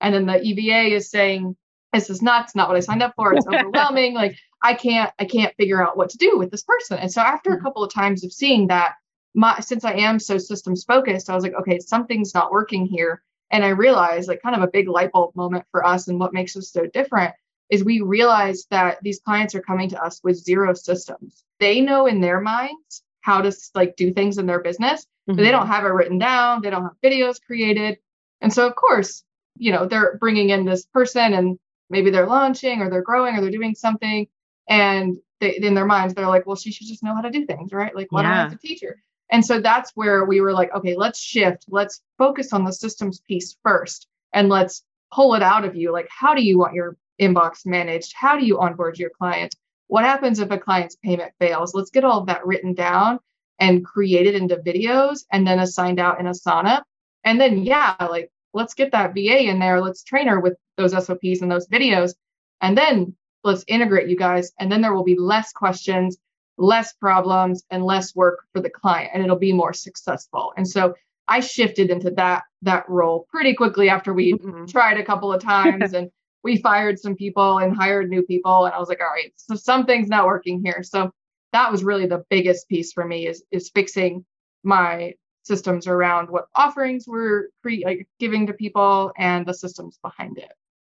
And 0.00 0.14
then 0.14 0.24
the 0.24 0.40
EVA 0.40 0.94
is 0.94 1.10
saying, 1.10 1.56
this 1.92 2.08
is 2.08 2.22
nuts, 2.22 2.54
not 2.54 2.68
what 2.68 2.78
I 2.78 2.80
signed 2.80 3.02
up 3.02 3.12
for. 3.16 3.34
It's 3.34 3.46
overwhelming. 3.52 4.14
like 4.14 4.38
I 4.62 4.72
can't 4.72 5.12
I 5.18 5.26
can't 5.26 5.54
figure 5.56 5.86
out 5.86 5.98
what 5.98 6.08
to 6.10 6.16
do 6.16 6.38
with 6.38 6.50
this 6.50 6.62
person. 6.62 6.98
And 6.98 7.12
so 7.12 7.20
after 7.20 7.50
a 7.50 7.56
mm-hmm. 7.56 7.64
couple 7.64 7.84
of 7.84 7.92
times 7.92 8.24
of 8.24 8.32
seeing 8.32 8.68
that, 8.68 8.94
my 9.34 9.60
since 9.60 9.84
I 9.84 9.92
am 9.92 10.18
so 10.18 10.38
systems 10.38 10.84
focused, 10.84 11.28
I 11.28 11.34
was 11.34 11.44
like, 11.44 11.54
okay, 11.60 11.80
something's 11.80 12.32
not 12.32 12.50
working 12.50 12.86
here. 12.86 13.22
And 13.50 13.62
I 13.62 13.68
realized 13.68 14.26
like 14.26 14.40
kind 14.40 14.56
of 14.56 14.62
a 14.62 14.68
big 14.68 14.88
light 14.88 15.12
bulb 15.12 15.36
moment 15.36 15.66
for 15.70 15.84
us 15.84 16.08
and 16.08 16.18
what 16.18 16.32
makes 16.32 16.56
us 16.56 16.70
so 16.70 16.86
different 16.86 17.34
is 17.70 17.84
we 17.84 18.00
realize 18.00 18.66
that 18.70 18.98
these 19.02 19.20
clients 19.20 19.54
are 19.54 19.60
coming 19.60 19.88
to 19.90 20.02
us 20.02 20.20
with 20.22 20.36
zero 20.36 20.74
systems. 20.74 21.44
They 21.60 21.80
know 21.80 22.06
in 22.06 22.20
their 22.20 22.40
minds 22.40 23.02
how 23.20 23.42
to 23.42 23.52
like 23.74 23.96
do 23.96 24.12
things 24.12 24.38
in 24.38 24.46
their 24.46 24.60
business, 24.60 25.02
mm-hmm. 25.02 25.32
but 25.32 25.36
they 25.36 25.48
mm-hmm. 25.48 25.58
don't 25.58 25.66
have 25.66 25.84
it 25.84 25.88
written 25.88 26.18
down. 26.18 26.62
They 26.62 26.70
don't 26.70 26.82
have 26.82 26.96
videos 27.04 27.36
created. 27.44 27.98
And 28.40 28.52
so 28.52 28.66
of 28.66 28.74
course, 28.74 29.24
you 29.56 29.72
know, 29.72 29.86
they're 29.86 30.16
bringing 30.18 30.50
in 30.50 30.64
this 30.64 30.86
person 30.86 31.34
and 31.34 31.58
maybe 31.90 32.10
they're 32.10 32.26
launching 32.26 32.80
or 32.80 32.90
they're 32.90 33.02
growing 33.02 33.36
or 33.36 33.40
they're 33.40 33.50
doing 33.50 33.74
something 33.74 34.26
and 34.68 35.18
they, 35.40 35.56
in 35.56 35.74
their 35.74 35.86
minds 35.86 36.14
they're 36.14 36.26
like 36.26 36.46
well 36.46 36.56
she 36.56 36.72
should 36.72 36.86
just 36.86 37.02
know 37.02 37.14
how 37.14 37.20
to 37.20 37.30
do 37.30 37.46
things 37.46 37.72
right 37.72 37.94
like 37.94 38.10
why 38.10 38.22
yeah. 38.22 38.28
do 38.28 38.34
i 38.34 38.36
have 38.42 38.50
to 38.52 38.58
teach 38.58 38.82
her 38.82 39.00
and 39.30 39.44
so 39.44 39.60
that's 39.60 39.92
where 39.94 40.24
we 40.24 40.40
were 40.40 40.52
like 40.52 40.72
okay 40.74 40.96
let's 40.96 41.18
shift 41.18 41.64
let's 41.68 42.02
focus 42.16 42.52
on 42.52 42.64
the 42.64 42.72
systems 42.72 43.20
piece 43.20 43.56
first 43.62 44.06
and 44.32 44.48
let's 44.48 44.84
pull 45.12 45.34
it 45.34 45.42
out 45.42 45.64
of 45.64 45.74
you 45.74 45.92
like 45.92 46.08
how 46.10 46.34
do 46.34 46.42
you 46.42 46.58
want 46.58 46.74
your 46.74 46.96
inbox 47.20 47.66
managed 47.66 48.12
how 48.14 48.38
do 48.38 48.44
you 48.44 48.60
onboard 48.60 48.98
your 48.98 49.10
clients? 49.10 49.56
What 49.88 50.04
happens 50.04 50.38
if 50.38 50.50
a 50.50 50.58
client's 50.58 50.96
payment 50.96 51.32
fails? 51.38 51.74
Let's 51.74 51.90
get 51.90 52.04
all 52.04 52.20
of 52.20 52.26
that 52.26 52.46
written 52.46 52.74
down 52.74 53.18
and 53.58 53.84
created 53.84 54.34
into 54.34 54.56
videos 54.56 55.24
and 55.32 55.46
then 55.46 55.58
assigned 55.58 55.98
out 55.98 56.20
in 56.20 56.26
asana. 56.26 56.82
And 57.24 57.40
then 57.40 57.64
yeah 57.64 57.96
like 58.00 58.30
let's 58.54 58.74
get 58.74 58.92
that 58.92 59.14
va 59.14 59.38
in 59.38 59.58
there. 59.58 59.80
Let's 59.80 60.02
train 60.02 60.28
her 60.28 60.40
with 60.40 60.54
those 60.76 60.92
sops 60.92 61.40
and 61.40 61.50
those 61.50 61.68
videos. 61.68 62.14
And 62.60 62.76
then 62.76 63.14
let's 63.44 63.64
integrate 63.68 64.08
you 64.08 64.16
guys. 64.16 64.52
And 64.58 64.70
then 64.70 64.80
there 64.80 64.94
will 64.94 65.04
be 65.04 65.18
less 65.18 65.52
questions 65.52 66.18
less 66.58 66.92
problems 66.94 67.62
and 67.70 67.84
less 67.84 68.14
work 68.14 68.40
for 68.52 68.60
the 68.60 68.68
client 68.68 69.12
and 69.14 69.22
it'll 69.22 69.38
be 69.38 69.52
more 69.52 69.72
successful. 69.72 70.52
And 70.56 70.68
so 70.68 70.94
i 71.30 71.40
shifted 71.40 71.90
into 71.90 72.10
that 72.12 72.44
that 72.62 72.88
role 72.88 73.26
pretty 73.30 73.54
quickly 73.54 73.90
after 73.90 74.14
we 74.14 74.32
mm-hmm. 74.32 74.64
tried 74.64 74.98
a 74.98 75.04
couple 75.04 75.32
of 75.32 75.42
times 75.42 75.92
and 75.98 76.10
we 76.48 76.56
fired 76.56 76.98
some 76.98 77.14
people 77.14 77.58
and 77.58 77.76
hired 77.76 78.08
new 78.08 78.22
people 78.22 78.64
and 78.64 78.74
i 78.74 78.78
was 78.78 78.88
like 78.88 79.00
all 79.00 79.12
right 79.14 79.32
so 79.36 79.54
something's 79.54 80.08
not 80.08 80.26
working 80.26 80.62
here. 80.64 80.82
So 80.82 81.10
that 81.52 81.70
was 81.70 81.84
really 81.84 82.06
the 82.06 82.24
biggest 82.30 82.68
piece 82.68 82.92
for 82.92 83.04
me 83.04 83.26
is 83.26 83.44
is 83.50 83.70
fixing 83.74 84.24
my 84.62 85.14
systems 85.42 85.86
around 85.86 86.30
what 86.30 86.46
offerings 86.54 87.04
we're 87.06 87.48
cre- 87.62 87.84
like, 87.84 88.08
giving 88.18 88.46
to 88.46 88.52
people 88.52 89.12
and 89.16 89.46
the 89.46 89.54
systems 89.54 89.98
behind 90.02 90.36
it. 90.38 90.52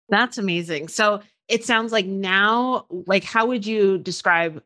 That's 0.08 0.36
amazing. 0.36 0.88
So 0.88 1.20
it 1.48 1.64
sounds 1.64 1.92
like 1.92 2.06
now 2.06 2.86
like 2.90 3.24
how 3.24 3.46
would 3.46 3.66
you 3.66 3.98
describe 3.98 4.62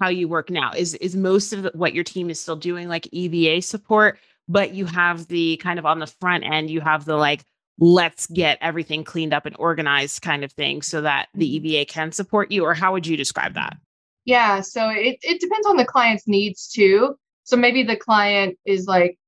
how 0.00 0.08
you 0.08 0.26
work 0.26 0.50
now? 0.50 0.72
Is 0.72 0.94
is 0.94 1.14
most 1.14 1.52
of 1.52 1.70
what 1.74 1.94
your 1.94 2.04
team 2.04 2.30
is 2.30 2.40
still 2.40 2.56
doing 2.56 2.88
like 2.88 3.08
eva 3.12 3.62
support 3.62 4.18
but 4.46 4.74
you 4.74 4.84
have 4.84 5.26
the 5.28 5.56
kind 5.58 5.78
of 5.78 5.86
on 5.86 6.00
the 6.00 6.06
front 6.06 6.44
end 6.44 6.68
you 6.68 6.80
have 6.80 7.06
the 7.06 7.16
like 7.16 7.44
let's 7.78 8.26
get 8.28 8.58
everything 8.60 9.04
cleaned 9.04 9.34
up 9.34 9.46
and 9.46 9.56
organized 9.58 10.22
kind 10.22 10.44
of 10.44 10.52
thing 10.52 10.82
so 10.82 11.00
that 11.00 11.28
the 11.34 11.56
mm-hmm. 11.56 11.66
eva 11.66 11.84
can 11.84 12.12
support 12.12 12.50
you 12.50 12.64
or 12.64 12.74
how 12.74 12.92
would 12.92 13.06
you 13.06 13.16
describe 13.16 13.54
that 13.54 13.76
yeah 14.24 14.60
so 14.60 14.88
it, 14.90 15.18
it 15.22 15.40
depends 15.40 15.66
on 15.66 15.76
the 15.76 15.84
client's 15.84 16.28
needs 16.28 16.68
too 16.68 17.16
so 17.42 17.56
maybe 17.56 17.82
the 17.82 17.96
client 17.96 18.56
is 18.64 18.86
like 18.86 19.18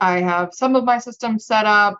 i 0.00 0.20
have 0.20 0.50
some 0.52 0.76
of 0.76 0.84
my 0.84 0.98
systems 0.98 1.44
set 1.44 1.66
up 1.66 1.98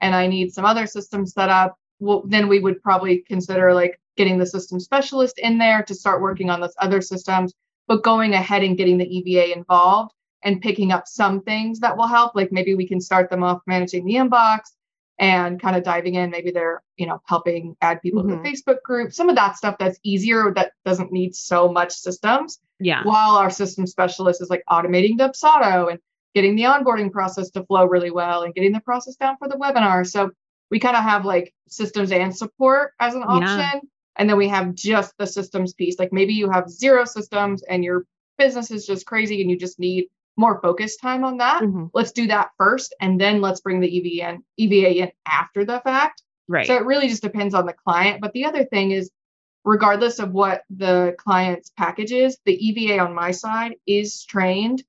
and 0.00 0.14
i 0.14 0.26
need 0.26 0.52
some 0.52 0.64
other 0.64 0.86
systems 0.86 1.32
set 1.32 1.48
up 1.48 1.76
well, 2.00 2.22
then 2.26 2.48
we 2.48 2.58
would 2.58 2.82
probably 2.82 3.18
consider 3.28 3.72
like 3.72 4.00
getting 4.16 4.38
the 4.38 4.46
system 4.46 4.80
specialist 4.80 5.38
in 5.38 5.58
there 5.58 5.82
to 5.84 5.94
start 5.94 6.22
working 6.22 6.50
on 6.50 6.60
those 6.60 6.74
other 6.78 7.00
systems, 7.00 7.52
but 7.86 8.02
going 8.02 8.32
ahead 8.32 8.62
and 8.64 8.76
getting 8.76 8.98
the 8.98 9.16
EVA 9.16 9.56
involved 9.56 10.12
and 10.42 10.62
picking 10.62 10.90
up 10.90 11.06
some 11.06 11.42
things 11.42 11.78
that 11.80 11.96
will 11.96 12.06
help. 12.06 12.34
Like 12.34 12.50
maybe 12.50 12.74
we 12.74 12.88
can 12.88 13.00
start 13.00 13.30
them 13.30 13.44
off 13.44 13.60
managing 13.66 14.06
the 14.06 14.14
inbox 14.14 14.60
and 15.20 15.60
kind 15.60 15.76
of 15.76 15.84
diving 15.84 16.14
in. 16.14 16.30
Maybe 16.30 16.50
they're, 16.50 16.82
you 16.96 17.06
know, 17.06 17.20
helping 17.26 17.76
add 17.82 18.00
people 18.00 18.22
mm-hmm. 18.22 18.30
to 18.30 18.36
the 18.36 18.42
mm-hmm. 18.42 18.52
Facebook 18.52 18.82
group, 18.82 19.12
some 19.12 19.28
of 19.28 19.36
that 19.36 19.56
stuff 19.56 19.76
that's 19.78 20.00
easier 20.02 20.52
that 20.56 20.72
doesn't 20.86 21.12
need 21.12 21.36
so 21.36 21.70
much 21.70 21.92
systems. 21.92 22.58
Yeah. 22.80 23.02
While 23.04 23.36
our 23.36 23.50
system 23.50 23.86
specialist 23.86 24.40
is 24.40 24.48
like 24.48 24.64
automating 24.68 25.18
Dubsado 25.18 25.90
and 25.90 26.00
getting 26.34 26.56
the 26.56 26.62
onboarding 26.62 27.12
process 27.12 27.50
to 27.50 27.64
flow 27.66 27.84
really 27.84 28.10
well 28.10 28.42
and 28.42 28.54
getting 28.54 28.72
the 28.72 28.80
process 28.80 29.14
down 29.16 29.36
for 29.36 29.46
the 29.46 29.56
webinar. 29.56 30.06
So 30.06 30.30
we 30.70 30.80
kind 30.80 30.96
of 30.96 31.02
have 31.02 31.26
like 31.26 31.52
systems 31.68 32.12
and 32.12 32.34
support 32.34 32.92
as 32.98 33.14
an 33.14 33.22
option. 33.22 33.58
Yeah. 33.58 33.80
And 34.16 34.28
then 34.28 34.38
we 34.38 34.48
have 34.48 34.74
just 34.74 35.12
the 35.18 35.26
systems 35.26 35.74
piece. 35.74 35.98
Like 35.98 36.14
maybe 36.14 36.32
you 36.32 36.50
have 36.50 36.70
zero 36.70 37.04
systems 37.04 37.62
and 37.62 37.84
your 37.84 38.06
business 38.38 38.70
is 38.70 38.86
just 38.86 39.04
crazy 39.04 39.42
and 39.42 39.50
you 39.50 39.58
just 39.58 39.78
need 39.78 40.06
more 40.40 40.60
focus 40.60 40.96
time 40.96 41.22
on 41.22 41.36
that. 41.36 41.62
Mm-hmm. 41.62 41.86
Let's 41.92 42.12
do 42.12 42.26
that 42.28 42.50
first. 42.56 42.94
And 43.00 43.20
then 43.20 43.40
let's 43.40 43.60
bring 43.60 43.80
the 43.80 43.96
EVA 43.96 44.30
in, 44.30 44.44
EVA 44.56 45.02
in 45.02 45.12
after 45.26 45.64
the 45.64 45.80
fact. 45.80 46.22
Right. 46.48 46.66
So 46.66 46.74
it 46.74 46.84
really 46.84 47.08
just 47.08 47.22
depends 47.22 47.54
on 47.54 47.66
the 47.66 47.74
client. 47.74 48.20
But 48.20 48.32
the 48.32 48.46
other 48.46 48.64
thing 48.64 48.90
is, 48.90 49.10
regardless 49.64 50.18
of 50.18 50.32
what 50.32 50.62
the 50.70 51.14
client's 51.18 51.70
package 51.76 52.10
is, 52.10 52.38
the 52.44 52.54
EVA 52.54 52.98
on 52.98 53.14
my 53.14 53.30
side 53.30 53.74
is 53.86 54.24
trained. 54.24 54.82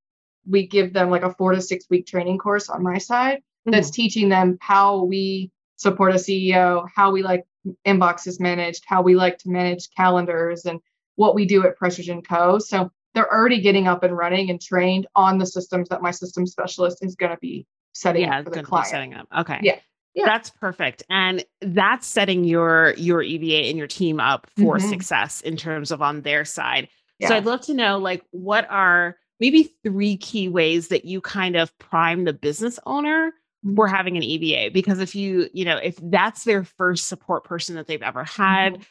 We 0.49 0.65
give 0.65 0.93
them 0.93 1.11
like 1.11 1.23
a 1.23 1.33
four 1.33 1.51
to 1.51 1.61
six 1.61 1.85
week 1.89 2.07
training 2.07 2.39
course 2.39 2.69
on 2.69 2.81
my 2.81 2.97
side 2.97 3.37
mm-hmm. 3.37 3.71
that's 3.71 3.91
teaching 3.91 4.29
them 4.29 4.57
how 4.61 5.03
we 5.03 5.51
support 5.75 6.13
a 6.13 6.15
CEO, 6.15 6.87
how 6.95 7.11
we 7.11 7.21
like 7.21 7.45
inboxes 7.85 8.39
managed, 8.39 8.83
how 8.87 9.01
we 9.01 9.15
like 9.15 9.37
to 9.39 9.49
manage 9.49 9.89
calendars, 9.95 10.65
and 10.65 10.79
what 11.15 11.35
we 11.35 11.45
do 11.45 11.65
at 11.67 11.77
Prestridge 11.77 12.27
& 12.27 12.27
Co. 12.27 12.57
So 12.57 12.91
they're 13.13 13.31
already 13.31 13.61
getting 13.61 13.87
up 13.87 14.03
and 14.03 14.15
running 14.15 14.49
and 14.49 14.61
trained 14.61 15.07
on 15.15 15.37
the 15.37 15.45
systems 15.45 15.89
that 15.89 16.01
my 16.01 16.11
system 16.11 16.45
specialist 16.45 16.99
is 17.01 17.15
going 17.15 17.31
to 17.31 17.37
be 17.37 17.65
setting 17.93 18.23
yeah, 18.23 18.39
up 18.39 18.45
for 18.45 18.51
the 18.51 18.63
client. 18.63 18.87
setting 18.87 19.13
up. 19.13 19.27
Okay. 19.39 19.59
Yeah. 19.61 19.79
Yeah. 20.13 20.25
That's 20.25 20.49
perfect. 20.49 21.03
And 21.09 21.45
that's 21.61 22.05
setting 22.05 22.43
your 22.43 22.93
your 22.97 23.21
EVA 23.21 23.69
and 23.69 23.77
your 23.77 23.87
team 23.87 24.19
up 24.19 24.47
for 24.57 24.77
mm-hmm. 24.77 24.89
success 24.89 25.41
in 25.41 25.55
terms 25.55 25.91
of 25.91 26.01
on 26.01 26.21
their 26.21 26.43
side. 26.43 26.89
Yeah. 27.19 27.29
So 27.29 27.35
I'd 27.35 27.45
love 27.45 27.61
to 27.61 27.73
know 27.73 27.97
like 27.97 28.23
what 28.31 28.69
are 28.69 29.15
maybe 29.39 29.73
three 29.83 30.17
key 30.17 30.49
ways 30.49 30.89
that 30.89 31.05
you 31.05 31.21
kind 31.21 31.55
of 31.55 31.77
prime 31.79 32.25
the 32.25 32.33
business 32.33 32.79
owner 32.85 33.33
we're 33.63 33.87
having 33.87 34.17
an 34.17 34.23
EVA 34.23 34.71
because 34.71 34.99
if 34.99 35.15
you, 35.15 35.47
you 35.53 35.65
know, 35.65 35.77
if 35.77 35.97
that's 36.01 36.43
their 36.43 36.63
first 36.63 37.07
support 37.07 37.43
person 37.43 37.75
that 37.75 37.87
they've 37.87 38.01
ever 38.01 38.23
had, 38.23 38.73
mm-hmm. 38.73 38.81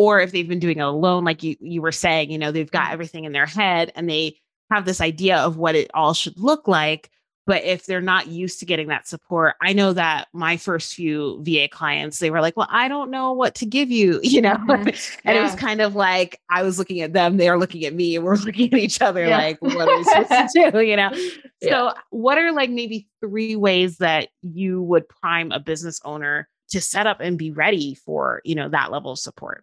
Or 0.00 0.18
if 0.18 0.32
they've 0.32 0.48
been 0.48 0.58
doing 0.58 0.78
it 0.78 0.82
alone, 0.82 1.24
like 1.24 1.42
you 1.42 1.56
you 1.60 1.82
were 1.82 1.92
saying, 1.92 2.30
you 2.30 2.38
know, 2.38 2.50
they've 2.50 2.70
got 2.70 2.90
everything 2.90 3.24
in 3.24 3.32
their 3.32 3.44
head 3.44 3.92
and 3.94 4.08
they 4.08 4.34
have 4.70 4.86
this 4.86 4.98
idea 4.98 5.36
of 5.36 5.58
what 5.58 5.74
it 5.74 5.90
all 5.92 6.14
should 6.14 6.38
look 6.38 6.66
like. 6.66 7.10
But 7.46 7.64
if 7.64 7.84
they're 7.84 8.00
not 8.00 8.28
used 8.28 8.60
to 8.60 8.64
getting 8.64 8.88
that 8.88 9.06
support, 9.06 9.56
I 9.60 9.74
know 9.74 9.92
that 9.92 10.28
my 10.32 10.56
first 10.56 10.94
few 10.94 11.42
VA 11.42 11.68
clients, 11.68 12.18
they 12.18 12.30
were 12.30 12.40
like, 12.40 12.56
Well, 12.56 12.68
I 12.70 12.88
don't 12.88 13.10
know 13.10 13.32
what 13.32 13.54
to 13.56 13.66
give 13.66 13.90
you, 13.90 14.20
you 14.22 14.40
know? 14.40 14.54
Mm-hmm. 14.54 14.72
and 15.26 15.34
yeah. 15.36 15.38
it 15.38 15.42
was 15.42 15.54
kind 15.54 15.82
of 15.82 15.94
like 15.94 16.40
I 16.48 16.62
was 16.62 16.78
looking 16.78 17.02
at 17.02 17.12
them, 17.12 17.36
they 17.36 17.50
were 17.50 17.58
looking 17.58 17.84
at 17.84 17.92
me, 17.92 18.16
and 18.16 18.24
we're 18.24 18.36
looking 18.46 18.72
at 18.72 18.78
each 18.78 19.02
other 19.02 19.26
yeah. 19.26 19.36
like, 19.36 19.60
what 19.60 19.86
are 19.86 19.98
we 19.98 20.04
supposed 20.04 20.54
to 20.54 20.70
do? 20.70 20.80
You 20.80 20.96
know? 20.96 21.10
Yeah. 21.60 21.92
So, 21.92 21.94
what 22.08 22.38
are 22.38 22.52
like 22.52 22.70
maybe 22.70 23.06
three 23.20 23.54
ways 23.54 23.98
that 23.98 24.28
you 24.40 24.80
would 24.80 25.06
prime 25.10 25.52
a 25.52 25.60
business 25.60 26.00
owner 26.06 26.48
to 26.70 26.80
set 26.80 27.06
up 27.06 27.20
and 27.20 27.36
be 27.36 27.50
ready 27.50 27.96
for, 27.96 28.40
you 28.46 28.54
know, 28.54 28.70
that 28.70 28.90
level 28.90 29.12
of 29.12 29.18
support? 29.18 29.62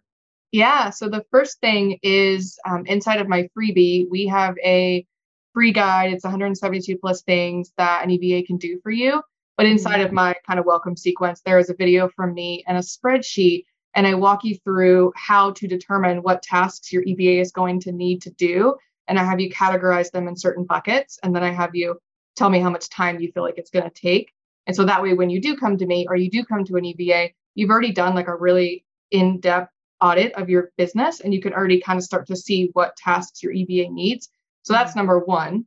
Yeah. 0.52 0.90
So 0.90 1.08
the 1.08 1.24
first 1.30 1.60
thing 1.60 1.98
is 2.02 2.58
um, 2.66 2.86
inside 2.86 3.20
of 3.20 3.28
my 3.28 3.48
freebie, 3.56 4.08
we 4.08 4.26
have 4.28 4.54
a 4.64 5.06
free 5.52 5.72
guide. 5.72 6.12
It's 6.12 6.24
172 6.24 6.96
plus 6.98 7.22
things 7.22 7.72
that 7.76 8.04
an 8.04 8.10
EVA 8.10 8.46
can 8.46 8.56
do 8.56 8.80
for 8.82 8.90
you. 8.90 9.22
But 9.56 9.66
inside 9.66 10.00
of 10.00 10.06
mm-hmm. 10.08 10.14
my 10.14 10.34
kind 10.46 10.58
of 10.58 10.66
welcome 10.66 10.96
sequence, 10.96 11.42
there 11.44 11.58
is 11.58 11.68
a 11.68 11.74
video 11.74 12.08
from 12.08 12.32
me 12.32 12.64
and 12.66 12.78
a 12.78 12.80
spreadsheet. 12.80 13.64
And 13.94 14.06
I 14.06 14.14
walk 14.14 14.44
you 14.44 14.56
through 14.56 15.12
how 15.16 15.50
to 15.52 15.66
determine 15.66 16.18
what 16.18 16.42
tasks 16.42 16.92
your 16.92 17.02
EVA 17.02 17.40
is 17.40 17.50
going 17.50 17.80
to 17.80 17.92
need 17.92 18.22
to 18.22 18.30
do. 18.30 18.76
And 19.08 19.18
I 19.18 19.24
have 19.24 19.40
you 19.40 19.50
categorize 19.50 20.10
them 20.10 20.28
in 20.28 20.36
certain 20.36 20.64
buckets. 20.64 21.18
And 21.22 21.34
then 21.34 21.42
I 21.42 21.50
have 21.50 21.74
you 21.74 21.98
tell 22.36 22.50
me 22.50 22.60
how 22.60 22.70
much 22.70 22.88
time 22.88 23.20
you 23.20 23.32
feel 23.32 23.42
like 23.42 23.58
it's 23.58 23.70
going 23.70 23.90
to 23.90 23.90
take. 23.90 24.32
And 24.66 24.76
so 24.76 24.84
that 24.84 25.02
way, 25.02 25.14
when 25.14 25.30
you 25.30 25.40
do 25.40 25.56
come 25.56 25.76
to 25.78 25.86
me 25.86 26.06
or 26.08 26.14
you 26.14 26.30
do 26.30 26.44
come 26.44 26.64
to 26.66 26.76
an 26.76 26.84
EVA, 26.84 27.30
you've 27.54 27.70
already 27.70 27.92
done 27.92 28.14
like 28.14 28.28
a 28.28 28.36
really 28.36 28.84
in 29.10 29.40
depth 29.40 29.72
audit 30.00 30.32
of 30.34 30.48
your 30.48 30.70
business 30.76 31.20
and 31.20 31.34
you 31.34 31.40
can 31.40 31.52
already 31.52 31.80
kind 31.80 31.98
of 31.98 32.04
start 32.04 32.26
to 32.26 32.36
see 32.36 32.70
what 32.72 32.96
tasks 32.96 33.42
your 33.42 33.52
EVA 33.52 33.90
needs. 33.90 34.28
So 34.62 34.72
that's 34.72 34.96
number 34.96 35.18
one. 35.18 35.66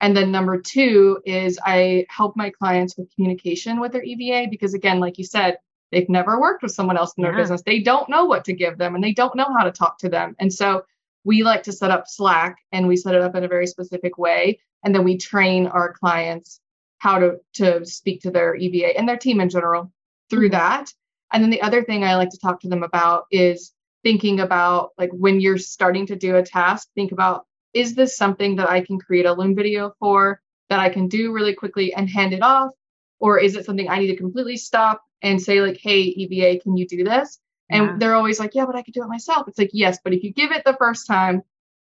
And 0.00 0.16
then 0.16 0.30
number 0.30 0.60
two 0.60 1.20
is 1.24 1.58
I 1.64 2.06
help 2.08 2.36
my 2.36 2.50
clients 2.50 2.96
with 2.96 3.14
communication 3.14 3.80
with 3.80 3.92
their 3.92 4.02
EVA 4.02 4.48
because, 4.50 4.74
again, 4.74 5.00
like 5.00 5.16
you 5.16 5.24
said, 5.24 5.56
they've 5.90 6.08
never 6.08 6.40
worked 6.40 6.62
with 6.62 6.72
someone 6.72 6.98
else 6.98 7.14
in 7.16 7.22
their 7.22 7.32
yeah. 7.32 7.38
business. 7.38 7.62
They 7.62 7.80
don't 7.80 8.08
know 8.08 8.26
what 8.26 8.44
to 8.44 8.52
give 8.52 8.76
them 8.76 8.94
and 8.94 9.02
they 9.02 9.12
don't 9.12 9.36
know 9.36 9.48
how 9.56 9.64
to 9.64 9.72
talk 9.72 9.98
to 10.00 10.08
them. 10.08 10.36
And 10.38 10.52
so 10.52 10.84
we 11.24 11.42
like 11.42 11.62
to 11.64 11.72
set 11.72 11.90
up 11.90 12.04
Slack 12.06 12.58
and 12.72 12.86
we 12.86 12.96
set 12.96 13.14
it 13.14 13.22
up 13.22 13.34
in 13.34 13.44
a 13.44 13.48
very 13.48 13.66
specific 13.66 14.18
way. 14.18 14.60
And 14.84 14.94
then 14.94 15.02
we 15.02 15.16
train 15.16 15.66
our 15.66 15.92
clients 15.92 16.60
how 16.98 17.18
to, 17.18 17.40
to 17.54 17.84
speak 17.84 18.22
to 18.22 18.30
their 18.30 18.54
EVA 18.54 18.96
and 18.96 19.08
their 19.08 19.16
team 19.16 19.40
in 19.40 19.48
general 19.48 19.90
through 20.30 20.50
mm-hmm. 20.50 20.58
that. 20.58 20.92
And 21.32 21.42
then 21.42 21.50
the 21.50 21.62
other 21.62 21.84
thing 21.84 22.04
I 22.04 22.16
like 22.16 22.30
to 22.30 22.38
talk 22.38 22.60
to 22.60 22.68
them 22.68 22.82
about 22.82 23.24
is 23.30 23.72
thinking 24.02 24.40
about 24.40 24.90
like 24.98 25.10
when 25.12 25.40
you're 25.40 25.58
starting 25.58 26.06
to 26.06 26.16
do 26.16 26.36
a 26.36 26.42
task, 26.42 26.88
think 26.94 27.12
about 27.12 27.46
is 27.74 27.94
this 27.94 28.16
something 28.16 28.56
that 28.56 28.70
I 28.70 28.80
can 28.80 28.98
create 28.98 29.26
a 29.26 29.32
Loom 29.32 29.54
video 29.54 29.92
for 29.98 30.40
that 30.70 30.80
I 30.80 30.88
can 30.88 31.08
do 31.08 31.32
really 31.32 31.54
quickly 31.54 31.92
and 31.92 32.08
hand 32.08 32.32
it 32.32 32.42
off? 32.42 32.70
Or 33.18 33.38
is 33.38 33.56
it 33.56 33.64
something 33.64 33.88
I 33.88 33.98
need 33.98 34.08
to 34.08 34.16
completely 34.16 34.56
stop 34.56 35.02
and 35.22 35.40
say, 35.40 35.60
like, 35.60 35.78
hey, 35.80 36.00
EVA, 36.00 36.60
can 36.60 36.76
you 36.76 36.86
do 36.86 37.04
this? 37.04 37.38
And 37.68 37.84
yeah. 37.84 37.96
they're 37.98 38.14
always 38.14 38.38
like, 38.38 38.54
yeah, 38.54 38.66
but 38.66 38.76
I 38.76 38.82
could 38.82 38.94
do 38.94 39.02
it 39.02 39.08
myself. 39.08 39.48
It's 39.48 39.58
like, 39.58 39.70
yes, 39.72 39.98
but 40.02 40.12
if 40.12 40.22
you 40.22 40.32
give 40.32 40.52
it 40.52 40.64
the 40.64 40.76
first 40.78 41.06
time, 41.06 41.42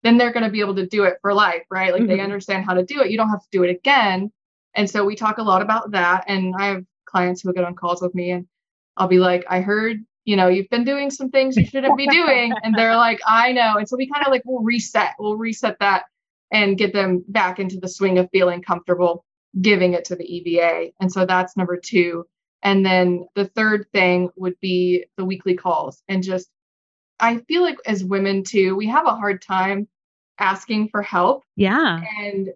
then 0.02 0.18
they're 0.18 0.32
going 0.32 0.44
to 0.44 0.50
be 0.50 0.60
able 0.60 0.76
to 0.76 0.86
do 0.86 1.04
it 1.04 1.18
for 1.20 1.34
life, 1.34 1.64
right? 1.70 1.92
Like 1.92 2.02
mm-hmm. 2.02 2.10
they 2.10 2.20
understand 2.20 2.64
how 2.64 2.74
to 2.74 2.84
do 2.84 3.00
it. 3.00 3.10
You 3.10 3.16
don't 3.16 3.30
have 3.30 3.42
to 3.42 3.48
do 3.50 3.64
it 3.64 3.70
again. 3.70 4.30
And 4.74 4.88
so 4.88 5.04
we 5.04 5.16
talk 5.16 5.38
a 5.38 5.42
lot 5.42 5.62
about 5.62 5.92
that. 5.92 6.24
And 6.28 6.54
I 6.58 6.66
have 6.66 6.84
clients 7.06 7.42
who 7.42 7.52
get 7.52 7.64
on 7.64 7.74
calls 7.74 8.02
with 8.02 8.14
me 8.14 8.30
and 8.30 8.46
I'll 8.96 9.08
be 9.08 9.18
like, 9.18 9.44
I 9.48 9.60
heard, 9.60 10.04
you 10.24 10.36
know, 10.36 10.48
you've 10.48 10.70
been 10.70 10.84
doing 10.84 11.10
some 11.10 11.30
things 11.30 11.56
you 11.56 11.66
shouldn't 11.66 11.96
be 11.96 12.06
doing. 12.06 12.52
And 12.62 12.74
they're 12.74 12.96
like, 12.96 13.20
I 13.26 13.52
know. 13.52 13.76
And 13.76 13.88
so 13.88 13.96
we 13.96 14.08
kind 14.08 14.26
of 14.26 14.30
like, 14.30 14.42
we'll 14.44 14.62
reset, 14.62 15.14
we'll 15.18 15.36
reset 15.36 15.78
that 15.80 16.04
and 16.50 16.78
get 16.78 16.92
them 16.92 17.24
back 17.28 17.58
into 17.58 17.78
the 17.78 17.88
swing 17.88 18.18
of 18.18 18.28
feeling 18.30 18.62
comfortable 18.62 19.24
giving 19.60 19.94
it 19.94 20.04
to 20.06 20.16
the 20.16 20.24
EVA. 20.24 20.90
And 21.00 21.12
so 21.12 21.26
that's 21.26 21.56
number 21.56 21.76
two. 21.76 22.26
And 22.62 22.84
then 22.84 23.26
the 23.34 23.46
third 23.46 23.86
thing 23.92 24.30
would 24.36 24.58
be 24.60 25.04
the 25.16 25.24
weekly 25.24 25.54
calls 25.54 26.02
and 26.08 26.22
just 26.22 26.48
I 27.20 27.38
feel 27.38 27.62
like 27.62 27.76
as 27.86 28.02
women 28.02 28.42
too, 28.42 28.74
we 28.74 28.88
have 28.88 29.06
a 29.06 29.14
hard 29.14 29.40
time 29.40 29.86
asking 30.38 30.88
for 30.88 31.02
help. 31.02 31.44
Yeah. 31.56 32.00
And 32.18 32.48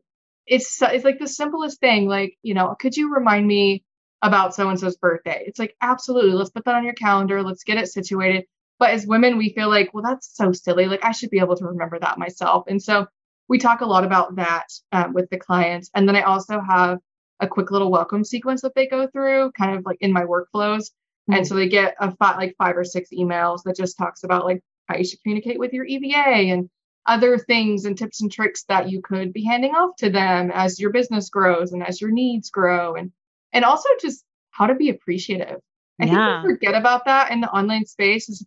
it's 0.46 0.82
it's 0.82 1.04
like 1.04 1.18
the 1.18 1.28
simplest 1.28 1.78
thing 1.78 2.08
like, 2.08 2.36
you 2.42 2.54
know, 2.54 2.74
could 2.80 2.96
you 2.96 3.14
remind 3.14 3.46
me 3.46 3.84
about 4.22 4.54
so 4.54 4.68
and 4.68 4.78
so's 4.78 4.96
birthday? 4.96 5.44
It's 5.46 5.58
like 5.58 5.76
absolutely, 5.80 6.32
let's 6.32 6.50
put 6.50 6.64
that 6.64 6.74
on 6.74 6.84
your 6.84 6.94
calendar, 6.94 7.42
let's 7.42 7.64
get 7.64 7.78
it 7.78 7.88
situated. 7.88 8.44
But 8.78 8.90
as 8.90 9.06
women, 9.06 9.38
we 9.38 9.52
feel 9.52 9.68
like, 9.68 9.92
well, 9.92 10.04
that's 10.04 10.34
so 10.36 10.52
silly. 10.52 10.86
Like 10.86 11.04
I 11.04 11.12
should 11.12 11.30
be 11.30 11.40
able 11.40 11.56
to 11.56 11.64
remember 11.64 11.98
that 11.98 12.18
myself. 12.18 12.64
And 12.68 12.80
so 12.82 13.06
we 13.48 13.58
talk 13.58 13.80
a 13.80 13.86
lot 13.86 14.04
about 14.04 14.36
that 14.36 14.66
um, 14.92 15.14
with 15.14 15.28
the 15.30 15.38
clients. 15.38 15.90
And 15.94 16.08
then 16.08 16.14
I 16.16 16.22
also 16.22 16.60
have 16.60 16.98
a 17.40 17.48
quick 17.48 17.70
little 17.70 17.90
welcome 17.90 18.24
sequence 18.24 18.62
that 18.62 18.74
they 18.74 18.86
go 18.86 19.06
through, 19.06 19.52
kind 19.52 19.76
of 19.76 19.84
like 19.84 19.98
in 20.00 20.12
my 20.12 20.22
workflows. 20.22 20.90
Mm-hmm. 21.28 21.34
And 21.34 21.46
so 21.46 21.54
they 21.54 21.68
get 21.68 21.94
a 21.98 22.14
five, 22.16 22.36
like 22.36 22.54
five 22.58 22.76
or 22.76 22.84
six 22.84 23.10
emails 23.12 23.62
that 23.64 23.76
just 23.76 23.98
talks 23.98 24.22
about 24.22 24.44
like 24.44 24.62
how 24.86 24.96
you 24.96 25.04
should 25.04 25.22
communicate 25.22 25.58
with 25.58 25.72
your 25.72 25.84
EVA 25.84 26.52
and 26.52 26.68
other 27.06 27.38
things 27.38 27.84
and 27.84 27.96
tips 27.96 28.20
and 28.20 28.30
tricks 28.30 28.64
that 28.64 28.90
you 28.90 29.00
could 29.00 29.32
be 29.32 29.44
handing 29.44 29.74
off 29.74 29.96
to 29.96 30.10
them 30.10 30.50
as 30.52 30.78
your 30.78 30.90
business 30.90 31.30
grows 31.30 31.72
and 31.72 31.82
as 31.82 32.00
your 32.00 32.10
needs 32.10 32.50
grow 32.50 32.94
and 32.94 33.10
and 33.52 33.64
also 33.64 33.88
just 34.00 34.24
how 34.50 34.66
to 34.66 34.74
be 34.74 34.90
appreciative. 34.90 35.60
I 36.00 36.06
yeah. 36.06 36.42
think 36.42 36.46
we 36.46 36.54
forget 36.54 36.74
about 36.74 37.06
that 37.06 37.30
in 37.30 37.40
the 37.40 37.50
online 37.50 37.86
space, 37.86 38.44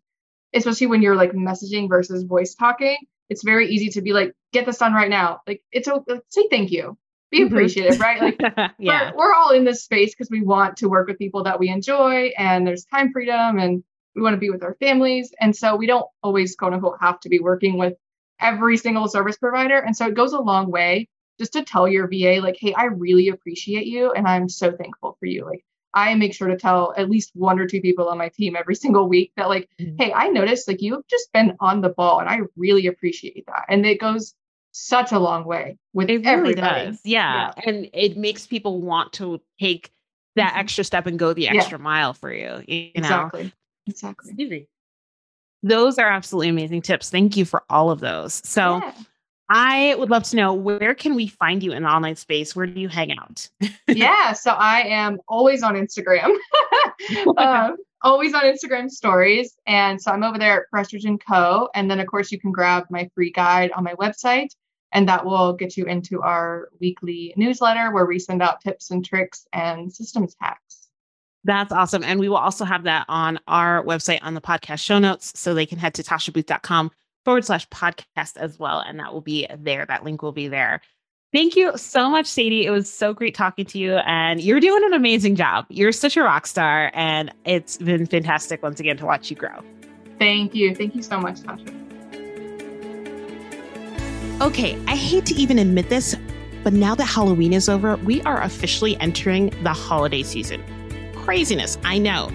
especially 0.53 0.87
when 0.87 1.01
you're 1.01 1.15
like 1.15 1.33
messaging 1.33 1.89
versus 1.89 2.23
voice 2.23 2.55
talking. 2.55 2.97
It's 3.29 3.43
very 3.43 3.69
easy 3.69 3.89
to 3.89 4.01
be 4.01 4.13
like, 4.13 4.33
get 4.51 4.65
this 4.65 4.77
done 4.77 4.93
right 4.93 5.09
now. 5.09 5.39
Like 5.47 5.61
it's 5.71 5.87
a 5.87 6.01
say 6.29 6.47
thank 6.49 6.71
you 6.71 6.97
be 7.31 7.39
mm-hmm. 7.39 7.47
appreciative, 7.47 7.99
right? 7.99 8.21
Like, 8.21 8.71
yeah, 8.79 9.11
we're, 9.11 9.29
we're 9.29 9.33
all 9.33 9.51
in 9.51 9.63
this 9.63 9.83
space 9.83 10.13
because 10.13 10.29
we 10.29 10.41
want 10.41 10.77
to 10.77 10.89
work 10.89 11.07
with 11.07 11.17
people 11.17 11.43
that 11.43 11.59
we 11.59 11.69
enjoy, 11.69 12.31
and 12.37 12.67
there's 12.67 12.85
time 12.85 13.11
freedom, 13.11 13.57
and 13.57 13.83
we 14.15 14.21
want 14.21 14.33
to 14.33 14.39
be 14.39 14.49
with 14.49 14.63
our 14.63 14.75
families, 14.75 15.33
and 15.39 15.55
so 15.55 15.75
we 15.75 15.87
don't 15.87 16.05
always 16.21 16.55
quote 16.55 16.73
unquote 16.73 16.97
have 16.99 17.19
to 17.21 17.29
be 17.29 17.39
working 17.39 17.77
with 17.77 17.93
every 18.39 18.77
single 18.77 19.07
service 19.07 19.37
provider, 19.37 19.79
and 19.79 19.95
so 19.95 20.07
it 20.07 20.13
goes 20.13 20.33
a 20.33 20.41
long 20.41 20.69
way 20.69 21.07
just 21.41 21.53
to 21.53 21.63
tell 21.63 21.87
your 21.87 22.07
VA 22.07 22.39
like, 22.39 22.55
hey, 22.59 22.71
I 22.75 22.85
really 22.85 23.29
appreciate 23.29 23.87
you, 23.87 24.11
and 24.11 24.27
I'm 24.27 24.47
so 24.47 24.71
thankful 24.71 25.17
for 25.19 25.25
you. 25.25 25.43
Like, 25.43 25.65
I 25.91 26.13
make 26.13 26.35
sure 26.35 26.47
to 26.47 26.55
tell 26.55 26.93
at 26.95 27.09
least 27.09 27.31
one 27.33 27.59
or 27.59 27.65
two 27.65 27.81
people 27.81 28.07
on 28.09 28.19
my 28.19 28.29
team 28.29 28.55
every 28.55 28.75
single 28.83 29.09
week 29.09 29.31
that 29.37 29.49
like, 29.49 29.67
mm-hmm. 29.79 29.95
hey, 29.97 30.13
I 30.13 30.27
noticed 30.27 30.67
like 30.67 30.83
you've 30.83 31.07
just 31.07 31.33
been 31.33 31.57
on 31.59 31.81
the 31.81 31.89
ball, 31.89 32.19
and 32.19 32.29
I 32.29 32.41
really 32.55 32.85
appreciate 32.85 33.43
that, 33.47 33.65
and 33.69 33.83
it 33.87 33.99
goes 33.99 34.35
such 34.71 35.11
a 35.11 35.19
long 35.19 35.43
way 35.45 35.79
with 35.93 36.11
it 36.11 36.17
really 36.17 36.27
everybody. 36.27 36.85
Does. 36.85 37.01
Yeah. 37.03 37.51
yeah. 37.57 37.69
And 37.69 37.89
it 37.91 38.17
makes 38.17 38.45
people 38.45 38.81
want 38.81 39.13
to 39.13 39.41
take 39.59 39.91
that 40.35 40.51
mm-hmm. 40.51 40.59
extra 40.59 40.83
step 40.83 41.07
and 41.07 41.17
go 41.19 41.33
the 41.33 41.49
extra 41.49 41.77
yeah. 41.77 41.83
mile 41.83 42.13
for 42.13 42.31
you. 42.31 42.63
you 42.67 42.91
exactly. 42.95 43.43
Know? 43.45 43.51
Exactly. 43.87 44.69
Those 45.63 45.97
are 45.97 46.07
absolutely 46.07 46.49
amazing 46.49 46.83
tips. 46.83 47.09
Thank 47.09 47.35
you 47.35 47.43
for 47.43 47.63
all 47.69 47.91
of 47.91 47.99
those. 47.99 48.41
So 48.47 48.77
yeah. 48.77 48.93
I 49.53 49.95
would 49.95 50.09
love 50.09 50.23
to 50.23 50.37
know 50.37 50.53
where 50.53 50.95
can 50.95 51.13
we 51.13 51.27
find 51.27 51.61
you 51.61 51.73
in 51.73 51.83
the 51.83 51.89
online 51.89 52.15
space? 52.15 52.55
Where 52.55 52.65
do 52.65 52.79
you 52.79 52.87
hang 52.87 53.11
out? 53.17 53.49
yeah, 53.89 54.31
so 54.31 54.51
I 54.51 54.83
am 54.83 55.19
always 55.27 55.61
on 55.61 55.75
Instagram. 55.75 56.33
um, 57.37 57.75
always 58.01 58.33
on 58.33 58.43
Instagram 58.43 58.89
stories. 58.89 59.57
And 59.67 60.01
so 60.01 60.11
I'm 60.11 60.23
over 60.23 60.37
there 60.37 60.61
at 60.61 60.67
Prestridge 60.73 61.05
& 61.19 61.27
Co. 61.27 61.67
And 61.75 61.91
then, 61.91 61.99
of 61.99 62.07
course, 62.07 62.31
you 62.31 62.39
can 62.39 62.53
grab 62.53 62.85
my 62.89 63.09
free 63.13 63.29
guide 63.29 63.73
on 63.73 63.83
my 63.83 63.93
website, 63.95 64.55
and 64.93 65.09
that 65.09 65.25
will 65.25 65.51
get 65.51 65.75
you 65.75 65.83
into 65.83 66.21
our 66.21 66.69
weekly 66.79 67.33
newsletter 67.35 67.93
where 67.93 68.05
we 68.05 68.19
send 68.19 68.41
out 68.41 68.61
tips 68.61 68.89
and 68.89 69.03
tricks 69.03 69.45
and 69.51 69.91
systems 69.91 70.33
hacks. 70.39 70.87
That's 71.43 71.73
awesome. 71.73 72.05
And 72.05 72.21
we 72.21 72.29
will 72.29 72.37
also 72.37 72.63
have 72.63 72.83
that 72.83 73.03
on 73.09 73.37
our 73.49 73.83
website 73.83 74.19
on 74.21 74.33
the 74.33 74.41
podcast 74.41 74.79
show 74.79 74.97
notes. 74.97 75.37
So 75.37 75.53
they 75.53 75.65
can 75.65 75.77
head 75.77 75.93
to 75.95 76.03
tashabooth.com 76.03 76.91
forward 77.25 77.45
slash 77.45 77.67
podcast 77.69 78.37
as 78.37 78.57
well. 78.59 78.79
And 78.79 78.99
that 78.99 79.13
will 79.13 79.21
be 79.21 79.47
there. 79.57 79.85
That 79.85 80.03
link 80.03 80.21
will 80.21 80.31
be 80.31 80.47
there. 80.47 80.81
Thank 81.33 81.55
you 81.55 81.71
so 81.77 82.09
much, 82.09 82.25
Sadie. 82.25 82.65
It 82.65 82.71
was 82.71 82.91
so 82.91 83.13
great 83.13 83.33
talking 83.33 83.63
to 83.63 83.79
you, 83.79 83.95
and 83.95 84.41
you're 84.41 84.59
doing 84.59 84.83
an 84.83 84.91
amazing 84.91 85.37
job. 85.37 85.65
You're 85.69 85.93
such 85.93 86.17
a 86.17 86.23
rock 86.23 86.45
star, 86.45 86.91
and 86.93 87.31
it's 87.45 87.77
been 87.77 88.05
fantastic 88.05 88.61
once 88.61 88.81
again 88.81 88.97
to 88.97 89.05
watch 89.05 89.29
you 89.29 89.37
grow. 89.37 89.61
Thank 90.19 90.53
you. 90.53 90.75
Thank 90.75 90.93
you 90.93 91.01
so 91.01 91.21
much, 91.21 91.37
Tasha. 91.37 91.77
Okay, 94.41 94.77
I 94.87 94.95
hate 94.97 95.25
to 95.27 95.35
even 95.35 95.57
admit 95.57 95.87
this, 95.87 96.17
but 96.65 96.73
now 96.73 96.95
that 96.95 97.05
Halloween 97.05 97.53
is 97.53 97.69
over, 97.69 97.95
we 97.97 98.21
are 98.23 98.41
officially 98.41 98.97
entering 98.99 99.51
the 99.63 99.71
holiday 99.71 100.23
season. 100.23 100.61
Craziness, 101.15 101.77
I 101.85 101.97
know. 101.97 102.29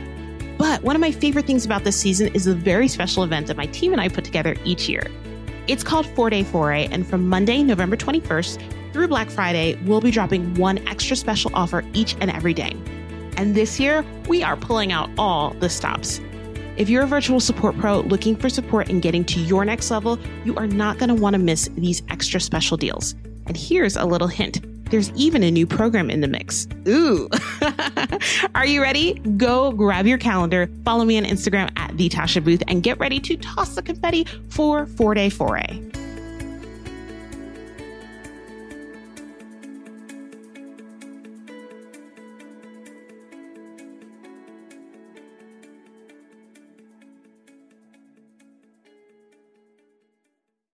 But 0.58 0.82
one 0.82 0.96
of 0.96 1.00
my 1.00 1.12
favorite 1.12 1.46
things 1.46 1.64
about 1.64 1.84
this 1.84 1.96
season 1.96 2.34
is 2.34 2.46
the 2.46 2.54
very 2.54 2.88
special 2.88 3.22
event 3.22 3.46
that 3.48 3.56
my 3.56 3.66
team 3.66 3.92
and 3.92 4.00
I 4.00 4.08
put 4.08 4.24
together 4.24 4.56
each 4.64 4.88
year. 4.88 5.06
It's 5.66 5.84
called 5.84 6.06
4 6.06 6.30
Day 6.30 6.44
Foray, 6.44 6.88
and 6.90 7.06
from 7.06 7.28
Monday, 7.28 7.62
November 7.62 7.96
21st 7.96 8.92
through 8.92 9.08
Black 9.08 9.28
Friday, 9.28 9.78
we'll 9.84 10.00
be 10.00 10.10
dropping 10.10 10.54
one 10.54 10.78
extra 10.88 11.16
special 11.16 11.50
offer 11.52 11.84
each 11.92 12.16
and 12.20 12.30
every 12.30 12.54
day. 12.54 12.74
And 13.36 13.54
this 13.54 13.78
year, 13.78 14.04
we 14.28 14.42
are 14.42 14.56
pulling 14.56 14.92
out 14.92 15.10
all 15.18 15.50
the 15.54 15.68
stops. 15.68 16.20
If 16.78 16.88
you're 16.88 17.02
a 17.02 17.06
virtual 17.06 17.40
support 17.40 17.76
pro 17.76 18.00
looking 18.00 18.36
for 18.36 18.48
support 18.48 18.88
in 18.88 19.00
getting 19.00 19.24
to 19.26 19.40
your 19.40 19.64
next 19.66 19.90
level, 19.90 20.18
you 20.44 20.54
are 20.56 20.66
not 20.66 20.98
going 20.98 21.10
to 21.10 21.14
want 21.14 21.34
to 21.34 21.38
miss 21.38 21.68
these 21.76 22.02
extra 22.08 22.40
special 22.40 22.76
deals. 22.76 23.14
And 23.46 23.56
here's 23.56 23.96
a 23.96 24.04
little 24.04 24.28
hint 24.28 24.60
there's 24.90 25.10
even 25.12 25.42
a 25.42 25.50
new 25.50 25.66
program 25.66 26.10
in 26.10 26.20
the 26.20 26.28
mix. 26.28 26.66
Ooh. 26.88 27.28
Are 28.54 28.66
you 28.66 28.82
ready? 28.82 29.14
Go 29.36 29.72
grab 29.72 30.06
your 30.06 30.18
calendar, 30.18 30.68
follow 30.84 31.04
me 31.04 31.18
on 31.18 31.24
Instagram 31.24 31.70
at 31.76 31.96
the 31.96 32.08
Tasha 32.08 32.42
Booth, 32.42 32.62
and 32.68 32.82
get 32.82 32.98
ready 32.98 33.20
to 33.20 33.36
toss 33.36 33.74
the 33.74 33.82
confetti 33.82 34.26
for 34.48 34.86
four 34.86 35.14
day 35.14 35.30
foray. 35.30 35.80